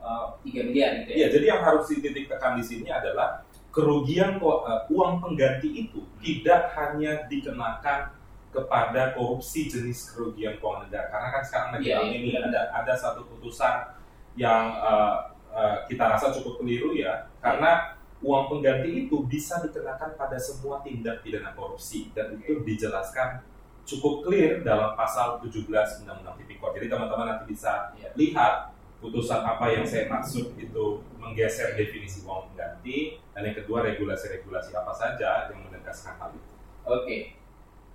eh, 0.02 0.26
3 0.50 0.68
miliar 0.74 0.92
gitu 1.06 1.10
ya. 1.14 1.18
Iya, 1.22 1.28
jadi 1.38 1.46
yang 1.54 1.62
harus 1.62 1.86
dititik 1.86 2.26
tekan 2.26 2.58
di 2.58 2.66
sini 2.66 2.90
adalah 2.90 3.46
kerugian 3.74 4.38
uh, 4.38 4.86
uang 4.86 5.18
pengganti 5.18 5.90
itu 5.90 6.06
tidak 6.22 6.78
hanya 6.78 7.26
dikenakan 7.26 8.14
kepada 8.54 9.18
korupsi 9.18 9.66
jenis 9.66 10.14
kerugian 10.14 10.62
keuangan 10.62 10.86
negara. 10.86 11.10
Karena 11.10 11.30
kan 11.34 11.42
sekarang 11.42 11.70
lagi 11.74 11.90
iya. 11.90 11.98
ini 12.06 12.38
ada 12.38 12.70
ada 12.70 12.94
satu 12.94 13.26
putusan 13.26 13.98
yang 14.38 14.78
uh, 14.78 15.34
uh, 15.50 15.78
kita 15.90 16.06
rasa 16.06 16.30
cukup 16.38 16.62
keliru 16.62 16.94
ya, 16.94 17.34
karena 17.42 17.98
uang 18.22 18.46
pengganti 18.54 19.10
itu 19.10 19.26
bisa 19.26 19.58
dikenakan 19.66 20.14
pada 20.16 20.38
semua 20.38 20.86
tindak 20.86 21.26
pidana 21.26 21.52
korupsi 21.58 22.14
dan 22.14 22.38
itu 22.38 22.62
dijelaskan 22.62 23.42
cukup 23.84 24.24
clear 24.24 24.64
dalam 24.64 24.96
pasal 24.96 25.44
17 25.44 25.68
Undang-Undang 26.06 26.40
Tipikor. 26.40 26.72
Jadi 26.78 26.88
teman-teman 26.88 27.26
nanti 27.36 27.52
bisa 27.52 27.92
Iya. 28.00 28.16
lihat 28.16 28.73
putusan 29.04 29.44
apa 29.44 29.68
yang 29.68 29.84
saya 29.84 30.08
maksud 30.08 30.56
itu 30.56 30.86
menggeser 31.20 31.76
definisi 31.76 32.24
uang 32.24 32.56
pengganti 32.56 33.20
dan 33.36 33.44
yang 33.44 33.60
kedua 33.60 33.84
regulasi-regulasi 33.84 34.72
apa 34.72 34.96
saja 34.96 35.52
yang 35.52 35.60
menegaskan 35.68 36.16
hal 36.16 36.32
itu. 36.32 36.52
Oke, 36.88 37.18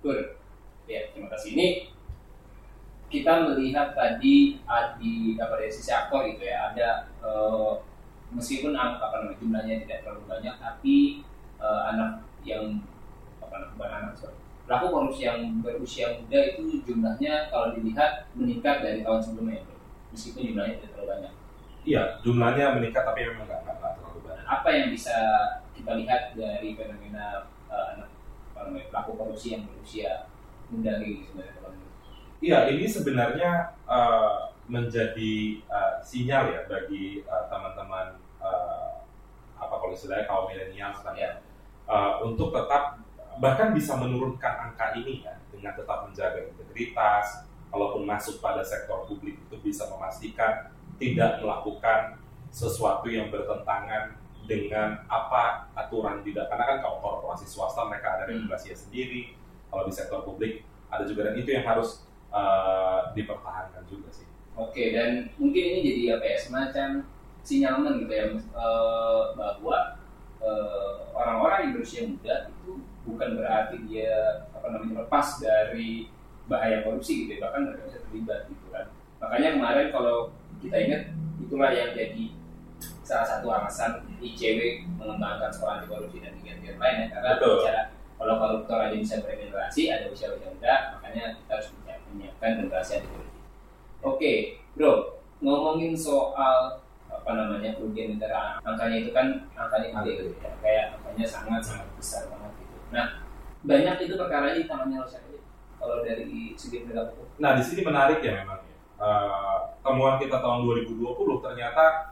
good. 0.05 0.37
Ya, 0.85 1.09
terima 1.09 1.33
kasih. 1.33 1.57
Ini 1.57 1.67
kita 3.09 3.49
melihat 3.49 3.97
tadi 3.97 4.61
di 5.01 5.13
apa 5.41 5.53
dari 5.57 5.73
sisi 5.73 5.89
aktor 5.89 6.29
gitu 6.29 6.45
ya 6.45 6.69
ada 6.69 7.09
eh, 7.25 7.71
meskipun 8.29 8.77
apa 8.77 9.09
namanya 9.17 9.37
jumlahnya 9.41 9.75
tidak 9.81 10.05
terlalu 10.05 10.29
banyak 10.29 10.55
tapi 10.61 11.25
eh, 11.57 11.81
anak 11.89 12.21
yang 12.45 12.85
apa 13.41 13.65
namanya 13.65 14.13
anak 14.13 14.13
sorry 14.13 14.37
pelaku 14.69 14.85
korupsi 14.93 15.25
yang 15.25 15.41
berusia 15.65 16.13
muda 16.21 16.39
itu 16.53 16.85
jumlahnya 16.85 17.49
kalau 17.49 17.73
dilihat 17.73 18.29
meningkat 18.37 18.85
dari 18.85 19.01
tahun 19.01 19.17
sebelumnya 19.17 19.65
bro. 19.65 19.78
Meskipun 20.11 20.41
jumlahnya 20.53 20.75
tidak 20.81 20.91
terlalu 20.95 21.09
banyak. 21.13 21.33
Iya, 21.87 22.01
jumlahnya 22.21 22.65
meningkat 22.75 23.03
tapi 23.07 23.19
memang 23.25 23.45
nggak 23.47 23.61
terlalu 23.65 24.19
banyak. 24.25 24.45
Apa 24.45 24.69
yang 24.73 24.87
bisa 24.91 25.15
kita 25.73 25.91
lihat 25.95 26.35
dari 26.35 26.75
fenomena 26.75 27.49
namanya 28.69 28.87
pelaku 28.93 29.11
korupsi 29.17 29.57
yang 29.57 29.63
berusia 29.65 30.29
muda 30.69 31.01
gitu 31.01 31.33
sebenarnya 31.33 31.87
Iya, 32.39 32.59
ini 32.71 32.85
sebenarnya 32.87 33.75
uh, 33.83 34.55
menjadi 34.71 35.59
uh, 35.67 35.99
sinyal 35.99 36.55
ya 36.55 36.61
bagi 36.71 37.19
uh, 37.27 37.51
teman-teman 37.51 38.15
uh, 38.39 39.03
apa 39.59 39.75
kalau 39.75 39.91
istilahnya 39.91 40.23
kaum 40.23 40.47
milenial 40.47 40.95
sekarang 40.95 41.19
Ya. 41.19 41.31
uh, 41.83 42.23
untuk 42.23 42.55
tetap 42.55 42.95
bahkan 43.43 43.75
bisa 43.75 43.99
menurunkan 43.99 44.71
angka 44.71 44.95
ini 44.95 45.27
ya 45.27 45.35
dengan 45.51 45.75
tetap 45.75 46.07
menjaga 46.07 46.47
integritas, 46.47 47.43
kalaupun 47.69 48.03
masuk 48.05 48.41
pada 48.41 48.65
sektor 48.65 49.05
publik 49.05 49.37
itu 49.37 49.55
bisa 49.61 49.85
memastikan 49.89 50.73
tidak 50.97 51.39
melakukan 51.39 52.19
sesuatu 52.49 53.07
yang 53.07 53.29
bertentangan 53.29 54.17
dengan 54.49 55.05
apa 55.05 55.69
aturan 55.77 56.25
tidak 56.25 56.49
karena 56.49 56.65
kan 56.65 56.77
kalau 56.81 56.97
korporasi 56.99 57.45
swasta 57.45 57.85
mereka 57.85 58.17
ada 58.17 58.23
Hmm. 58.25 58.45
regulasinya 58.45 58.77
sendiri 58.77 59.37
kalau 59.69 59.85
di 59.85 59.93
sektor 59.93 60.25
publik 60.25 60.65
ada 60.89 61.05
juga 61.05 61.29
dan 61.29 61.37
itu 61.37 61.53
yang 61.53 61.65
harus 61.69 62.01
uh, 62.33 63.13
dipertahankan 63.13 63.85
juga 63.85 64.09
sih. 64.09 64.25
Oke, 64.57 64.91
dan 64.91 65.29
mungkin 65.37 65.61
ini 65.61 65.79
jadi 65.85 66.01
apa 66.19 66.25
ya 66.25 66.37
semacam 66.41 66.89
sinyalmen 67.47 68.03
gitu 68.03 68.11
ya 68.11 68.25
eh, 68.35 69.23
bahwa 69.39 69.95
eh, 70.43 70.93
orang-orang 71.15 71.59
yang 71.63 71.71
berusia 71.79 72.01
muda 72.03 72.51
itu 72.51 72.83
bukan 73.07 73.39
berarti 73.39 73.79
dia 73.87 74.43
apa 74.51 74.67
namanya 74.75 75.07
lepas 75.07 75.39
dari 75.39 76.11
bahaya 76.49 76.81
korupsi 76.81 77.25
gitu 77.25 77.37
ya, 77.37 77.47
bahkan 77.47 77.69
mereka 77.69 77.85
bisa 77.87 77.99
terlibat 78.09 78.39
gitu 78.49 78.67
kan. 78.73 78.85
Makanya 79.21 79.49
kemarin 79.55 79.87
kalau 79.93 80.17
kita 80.59 80.75
ingat 80.75 81.01
itulah 81.39 81.71
yang 81.71 81.95
jadi 81.95 82.23
salah 83.09 83.25
satu 83.25 83.47
alasan 83.49 84.05
ICW 84.21 84.85
mengembangkan 84.99 85.49
sekolah 85.49 85.81
anti 85.81 85.87
korupsi 85.89 86.21
dan 86.21 86.37
kegiatan 86.37 86.77
lain 86.77 86.95
ya 87.01 87.07
karena 87.17 87.29
Betul. 87.41 87.53
bicara 87.57 87.83
kalau 88.19 88.35
koruptor 88.37 88.77
aja 88.83 88.95
bisa 88.99 89.15
beregenerasi 89.23 89.81
ada 89.89 90.05
usia-usia 90.11 90.51
muda 90.51 90.75
makanya 90.99 91.23
kita 91.41 91.51
harus 91.57 91.67
menyiapkan 92.13 92.49
generasi 92.61 92.91
anti 93.01 93.09
korupsi. 93.09 93.39
Oke, 93.99 94.33
bro, 94.77 95.19
ngomongin 95.43 95.97
soal 95.97 96.79
apa 97.09 97.31
namanya 97.33 97.75
kerugian 97.75 98.15
negara, 98.15 98.61
angkanya 98.61 98.97
itu 99.01 99.11
kan 99.11 99.27
angkanya 99.57 100.05
gede, 100.05 100.29
gitu 100.29 100.39
ya. 100.39 100.51
kayak 100.61 100.85
angkanya 100.95 101.25
sangat 101.25 101.61
sangat 101.65 101.87
besar 101.97 102.23
banget 102.29 102.51
gitu. 102.61 102.77
Nah, 102.93 103.07
banyak 103.65 103.95
itu 104.07 104.13
perkara 104.15 104.55
di 104.55 104.69
tangannya 104.69 105.03
aja? 105.03 105.19
Kalau 105.79 106.03
dari 106.03 106.53
segi 106.59 106.83
penegak 106.83 107.15
hukum, 107.15 107.27
Nah, 107.39 107.55
di 107.55 107.63
sini 107.63 107.81
menarik 107.87 108.19
ya 108.19 108.43
memang. 108.43 108.59
Eh, 108.99 109.59
temuan 109.79 110.19
kita 110.19 110.43
tahun 110.43 110.67
2020 110.67 111.39
ternyata 111.39 112.11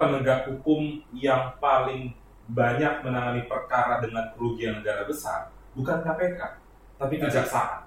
penegak 0.00 0.48
hukum 0.48 1.04
yang 1.12 1.60
paling 1.60 2.16
banyak 2.48 3.04
menangani 3.04 3.44
perkara 3.44 4.00
dengan 4.00 4.32
kerugian 4.32 4.80
negara 4.80 5.04
besar 5.04 5.52
bukan 5.76 6.02
KPK, 6.02 6.40
tapi 6.96 7.14
kejaksaan. 7.20 7.86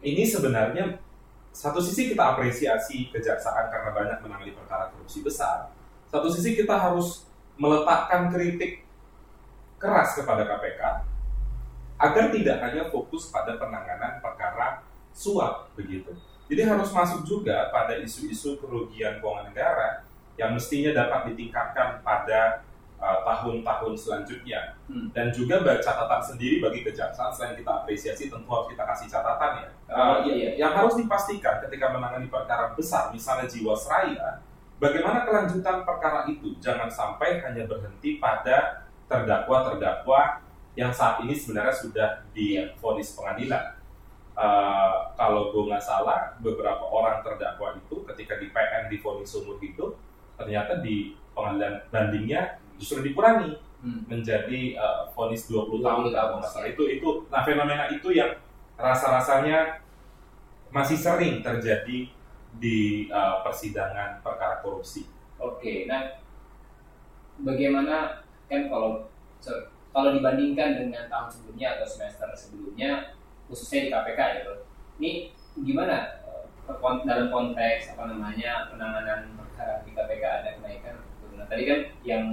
Ini 0.00 0.24
sebenarnya 0.24 0.96
satu 1.52 1.80
sisi 1.80 2.12
kita 2.12 2.36
apresiasi 2.36 3.08
kejaksaan 3.12 3.68
karena 3.72 3.90
banyak 3.92 4.18
menangani 4.24 4.52
perkara 4.56 4.92
korupsi 4.92 5.20
besar. 5.24 5.72
Satu 6.08 6.32
sisi 6.32 6.56
kita 6.56 6.72
harus 6.72 7.28
meletakkan 7.56 8.28
kritik 8.32 8.84
keras 9.76 10.16
kepada 10.16 10.44
KPK 10.44 10.80
agar 11.96 12.28
tidak 12.28 12.56
hanya 12.60 12.88
fokus 12.92 13.32
pada 13.32 13.56
penanganan 13.56 14.20
perkara 14.20 14.84
suap 15.16 15.72
begitu. 15.72 16.12
Jadi 16.46 16.62
harus 16.62 16.92
masuk 16.94 17.26
juga 17.26 17.72
pada 17.74 17.98
isu-isu 17.98 18.60
kerugian 18.62 19.18
keuangan 19.18 19.50
negara 19.50 20.06
yang 20.36 20.54
mestinya 20.54 20.92
dapat 20.92 21.32
ditingkatkan 21.32 22.04
pada 22.04 22.62
uh, 23.00 23.24
tahun-tahun 23.24 23.96
selanjutnya. 23.96 24.76
Hmm. 24.86 25.10
Dan 25.10 25.32
juga 25.32 25.58
catatan 25.64 26.22
sendiri 26.22 26.62
bagi 26.62 26.84
kejaksaan 26.86 27.32
selain 27.32 27.56
kita 27.58 27.82
apresiasi 27.82 28.28
tentu 28.28 28.46
harus 28.46 28.68
kita 28.70 28.84
kasih 28.84 29.08
catatan 29.10 29.52
ya. 29.64 29.68
Uh, 29.90 30.16
iya. 30.28 30.50
Yang 30.60 30.72
harus 30.78 30.94
dipastikan 31.00 31.58
ketika 31.66 31.90
menangani 31.90 32.28
perkara 32.28 32.76
besar, 32.76 33.10
misalnya 33.10 33.48
Jiwasraya, 33.48 34.44
bagaimana 34.78 35.24
kelanjutan 35.26 35.82
perkara 35.82 36.28
itu? 36.30 36.54
Jangan 36.62 36.92
sampai 36.92 37.42
hanya 37.42 37.66
berhenti 37.66 38.22
pada 38.22 38.86
terdakwa-terdakwa 39.10 40.45
yang 40.76 40.92
saat 40.92 41.24
ini 41.24 41.32
sebenarnya 41.32 41.74
sudah 41.74 42.08
difonis 42.36 43.16
pengadilan. 43.16 43.74
Uh, 44.36 45.16
kalau 45.16 45.48
gue 45.48 45.64
nggak 45.64 45.80
salah, 45.80 46.36
beberapa 46.44 46.84
orang 46.84 47.24
terdakwa 47.24 47.72
itu 47.72 48.04
ketika 48.12 48.36
di 48.36 48.52
PN 48.52 48.92
difonis 48.92 49.32
seumur 49.32 49.56
hidup, 49.64 49.96
ternyata 50.36 50.84
di 50.84 51.16
pengadilan 51.32 51.88
bandingnya 51.88 52.60
justru 52.76 53.00
dikurangi 53.00 53.66
Hmm. 53.86 54.02
menjadi 54.08 54.74
uh, 54.80 55.06
vonis 55.14 55.46
20 55.46 55.84
tahun 55.84 56.10
20 56.10 56.10
kalau 56.10 56.10
tahun. 56.10 56.36
nggak 56.42 56.50
salah. 56.50 56.68
Itu 56.72 56.84
itu 56.90 57.08
nah 57.30 57.46
fenomena 57.46 57.86
itu 57.92 58.08
yang 58.10 58.34
rasa-rasanya 58.74 59.78
masih 60.74 60.98
sering 60.98 61.38
terjadi 61.44 62.10
di 62.56 63.06
uh, 63.12 63.46
persidangan 63.46 64.24
perkara 64.26 64.58
korupsi. 64.64 65.06
Oke, 65.36 65.86
nah 65.86 66.18
bagaimana 67.44 68.26
kan 68.50 68.66
kalau 68.66 69.06
kalau 69.96 70.12
dibandingkan 70.12 70.76
dengan 70.76 71.08
tahun 71.08 71.28
sebelumnya 71.32 71.80
atau 71.80 71.88
semester 71.88 72.28
sebelumnya, 72.36 73.16
khususnya 73.48 73.80
di 73.80 73.88
KPK 73.88 74.20
ya, 74.20 74.40
bro. 74.44 74.54
Ini 75.00 75.32
gimana 75.64 76.20
eh, 76.68 77.00
dalam 77.08 77.32
konteks 77.32 77.96
apa 77.96 78.12
namanya 78.12 78.68
penanganan 78.68 79.32
perkara 79.40 79.80
di 79.88 79.96
KPK 79.96 80.24
ada 80.28 80.50
kenaikan? 80.60 81.00
Nah, 81.32 81.48
tadi 81.48 81.64
kan 81.64 81.78
yang 82.04 82.24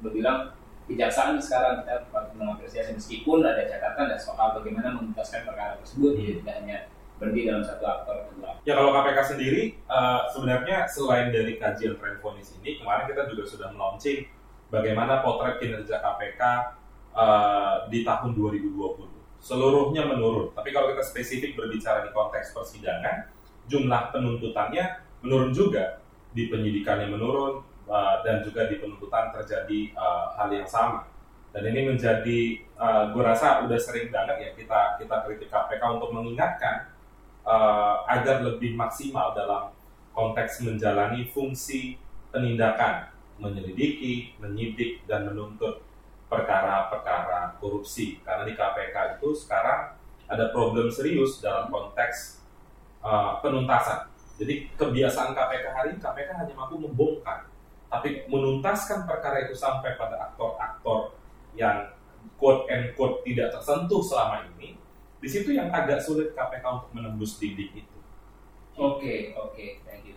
berbilang 0.00 0.56
kejaksaan 0.88 1.36
sekarang 1.36 1.84
kita 1.84 2.08
mengapresiasi 2.40 2.96
meskipun 2.96 3.44
ada 3.44 3.68
catatan 3.68 4.08
dan 4.08 4.20
soal 4.20 4.56
bagaimana 4.56 4.96
menuntaskan 4.96 5.44
perkara 5.44 5.76
tersebut, 5.84 6.16
Hmm. 6.16 6.24
ya, 6.24 6.32
tidak 6.40 6.54
hanya 6.64 6.78
berhenti 7.20 7.40
dalam 7.44 7.64
satu 7.64 7.84
aktor 7.84 8.16
kedua. 8.32 8.50
Ya 8.64 8.72
kalau 8.80 8.96
KPK 8.96 9.18
sendiri 9.36 9.62
uh, 9.92 10.24
sebenarnya 10.32 10.88
selain 10.88 11.28
dari 11.28 11.60
kajian 11.60 12.00
tren 12.00 12.16
vonis 12.24 12.56
ini 12.60 12.80
kemarin 12.80 13.04
kita 13.12 13.28
juga 13.28 13.44
sudah 13.44 13.68
melaunching 13.76 14.24
bagaimana 14.72 15.20
potret 15.20 15.60
kinerja 15.60 16.00
KPK 16.00 16.40
uh, 17.14 17.86
di 17.88 18.02
tahun 18.02 18.34
2020. 18.34 19.40
Seluruhnya 19.40 20.04
menurun. 20.04 20.52
Tapi 20.52 20.74
kalau 20.74 20.92
kita 20.92 21.04
spesifik 21.04 21.56
berbicara 21.56 22.04
di 22.04 22.10
konteks 22.10 22.52
persidangan, 22.52 23.30
jumlah 23.70 24.12
penuntutannya 24.12 25.00
menurun 25.24 25.54
juga. 25.54 26.02
Di 26.34 26.50
penyidikannya 26.50 27.14
menurun 27.14 27.62
uh, 27.86 28.16
dan 28.26 28.42
juga 28.42 28.66
di 28.66 28.82
penuntutan 28.82 29.30
terjadi 29.30 29.94
uh, 29.94 30.34
hal 30.34 30.50
yang 30.50 30.66
sama. 30.66 31.06
Dan 31.54 31.70
ini 31.70 31.94
menjadi, 31.94 32.66
uh, 32.74 33.14
gue 33.14 33.22
rasa 33.22 33.62
udah 33.62 33.78
sering 33.78 34.10
banget 34.10 34.42
ya 34.42 34.50
kita 34.58 34.98
kita 34.98 35.16
kritik 35.22 35.48
KPK 35.54 35.82
untuk 35.86 36.10
mengingatkan 36.10 36.90
uh, 37.46 38.02
agar 38.10 38.42
lebih 38.42 38.74
maksimal 38.74 39.30
dalam 39.38 39.70
konteks 40.10 40.66
menjalani 40.66 41.30
fungsi 41.30 41.94
penindakan, 42.34 43.06
menyelidiki, 43.38 44.34
menyidik, 44.42 45.06
dan 45.06 45.30
menuntut 45.30 45.78
perkara-perkara 46.28 47.58
korupsi. 47.60 48.20
Karena 48.24 48.44
di 48.44 48.54
KPK 48.56 49.20
itu 49.20 49.32
sekarang 49.36 49.94
ada 50.24 50.50
problem 50.50 50.88
serius 50.88 51.38
dalam 51.44 51.68
konteks 51.68 52.40
uh, 53.04 53.38
penuntasan. 53.44 54.08
Jadi 54.40 54.74
kebiasaan 54.74 55.36
KPK 55.36 55.66
hari 55.70 55.88
ini, 55.94 56.00
KPK 56.02 56.30
hanya 56.34 56.54
mampu 56.56 56.80
membongkar. 56.80 57.46
Tapi 57.86 58.26
menuntaskan 58.26 59.06
perkara 59.06 59.46
itu 59.46 59.54
sampai 59.54 59.94
pada 59.94 60.18
aktor-aktor 60.32 61.14
yang 61.54 61.94
quote 62.34 62.66
and 62.66 62.90
quote 62.98 63.22
tidak 63.22 63.54
tersentuh 63.54 64.02
selama 64.02 64.42
ini, 64.56 64.74
di 65.22 65.28
situ 65.30 65.54
yang 65.54 65.70
agak 65.70 66.02
sulit 66.02 66.34
KPK 66.34 66.64
untuk 66.66 66.90
menembus 66.90 67.38
dinding 67.38 67.86
itu. 67.86 67.98
Oke, 68.74 69.30
oke, 69.38 69.66
thank 69.86 70.02
you. 70.10 70.14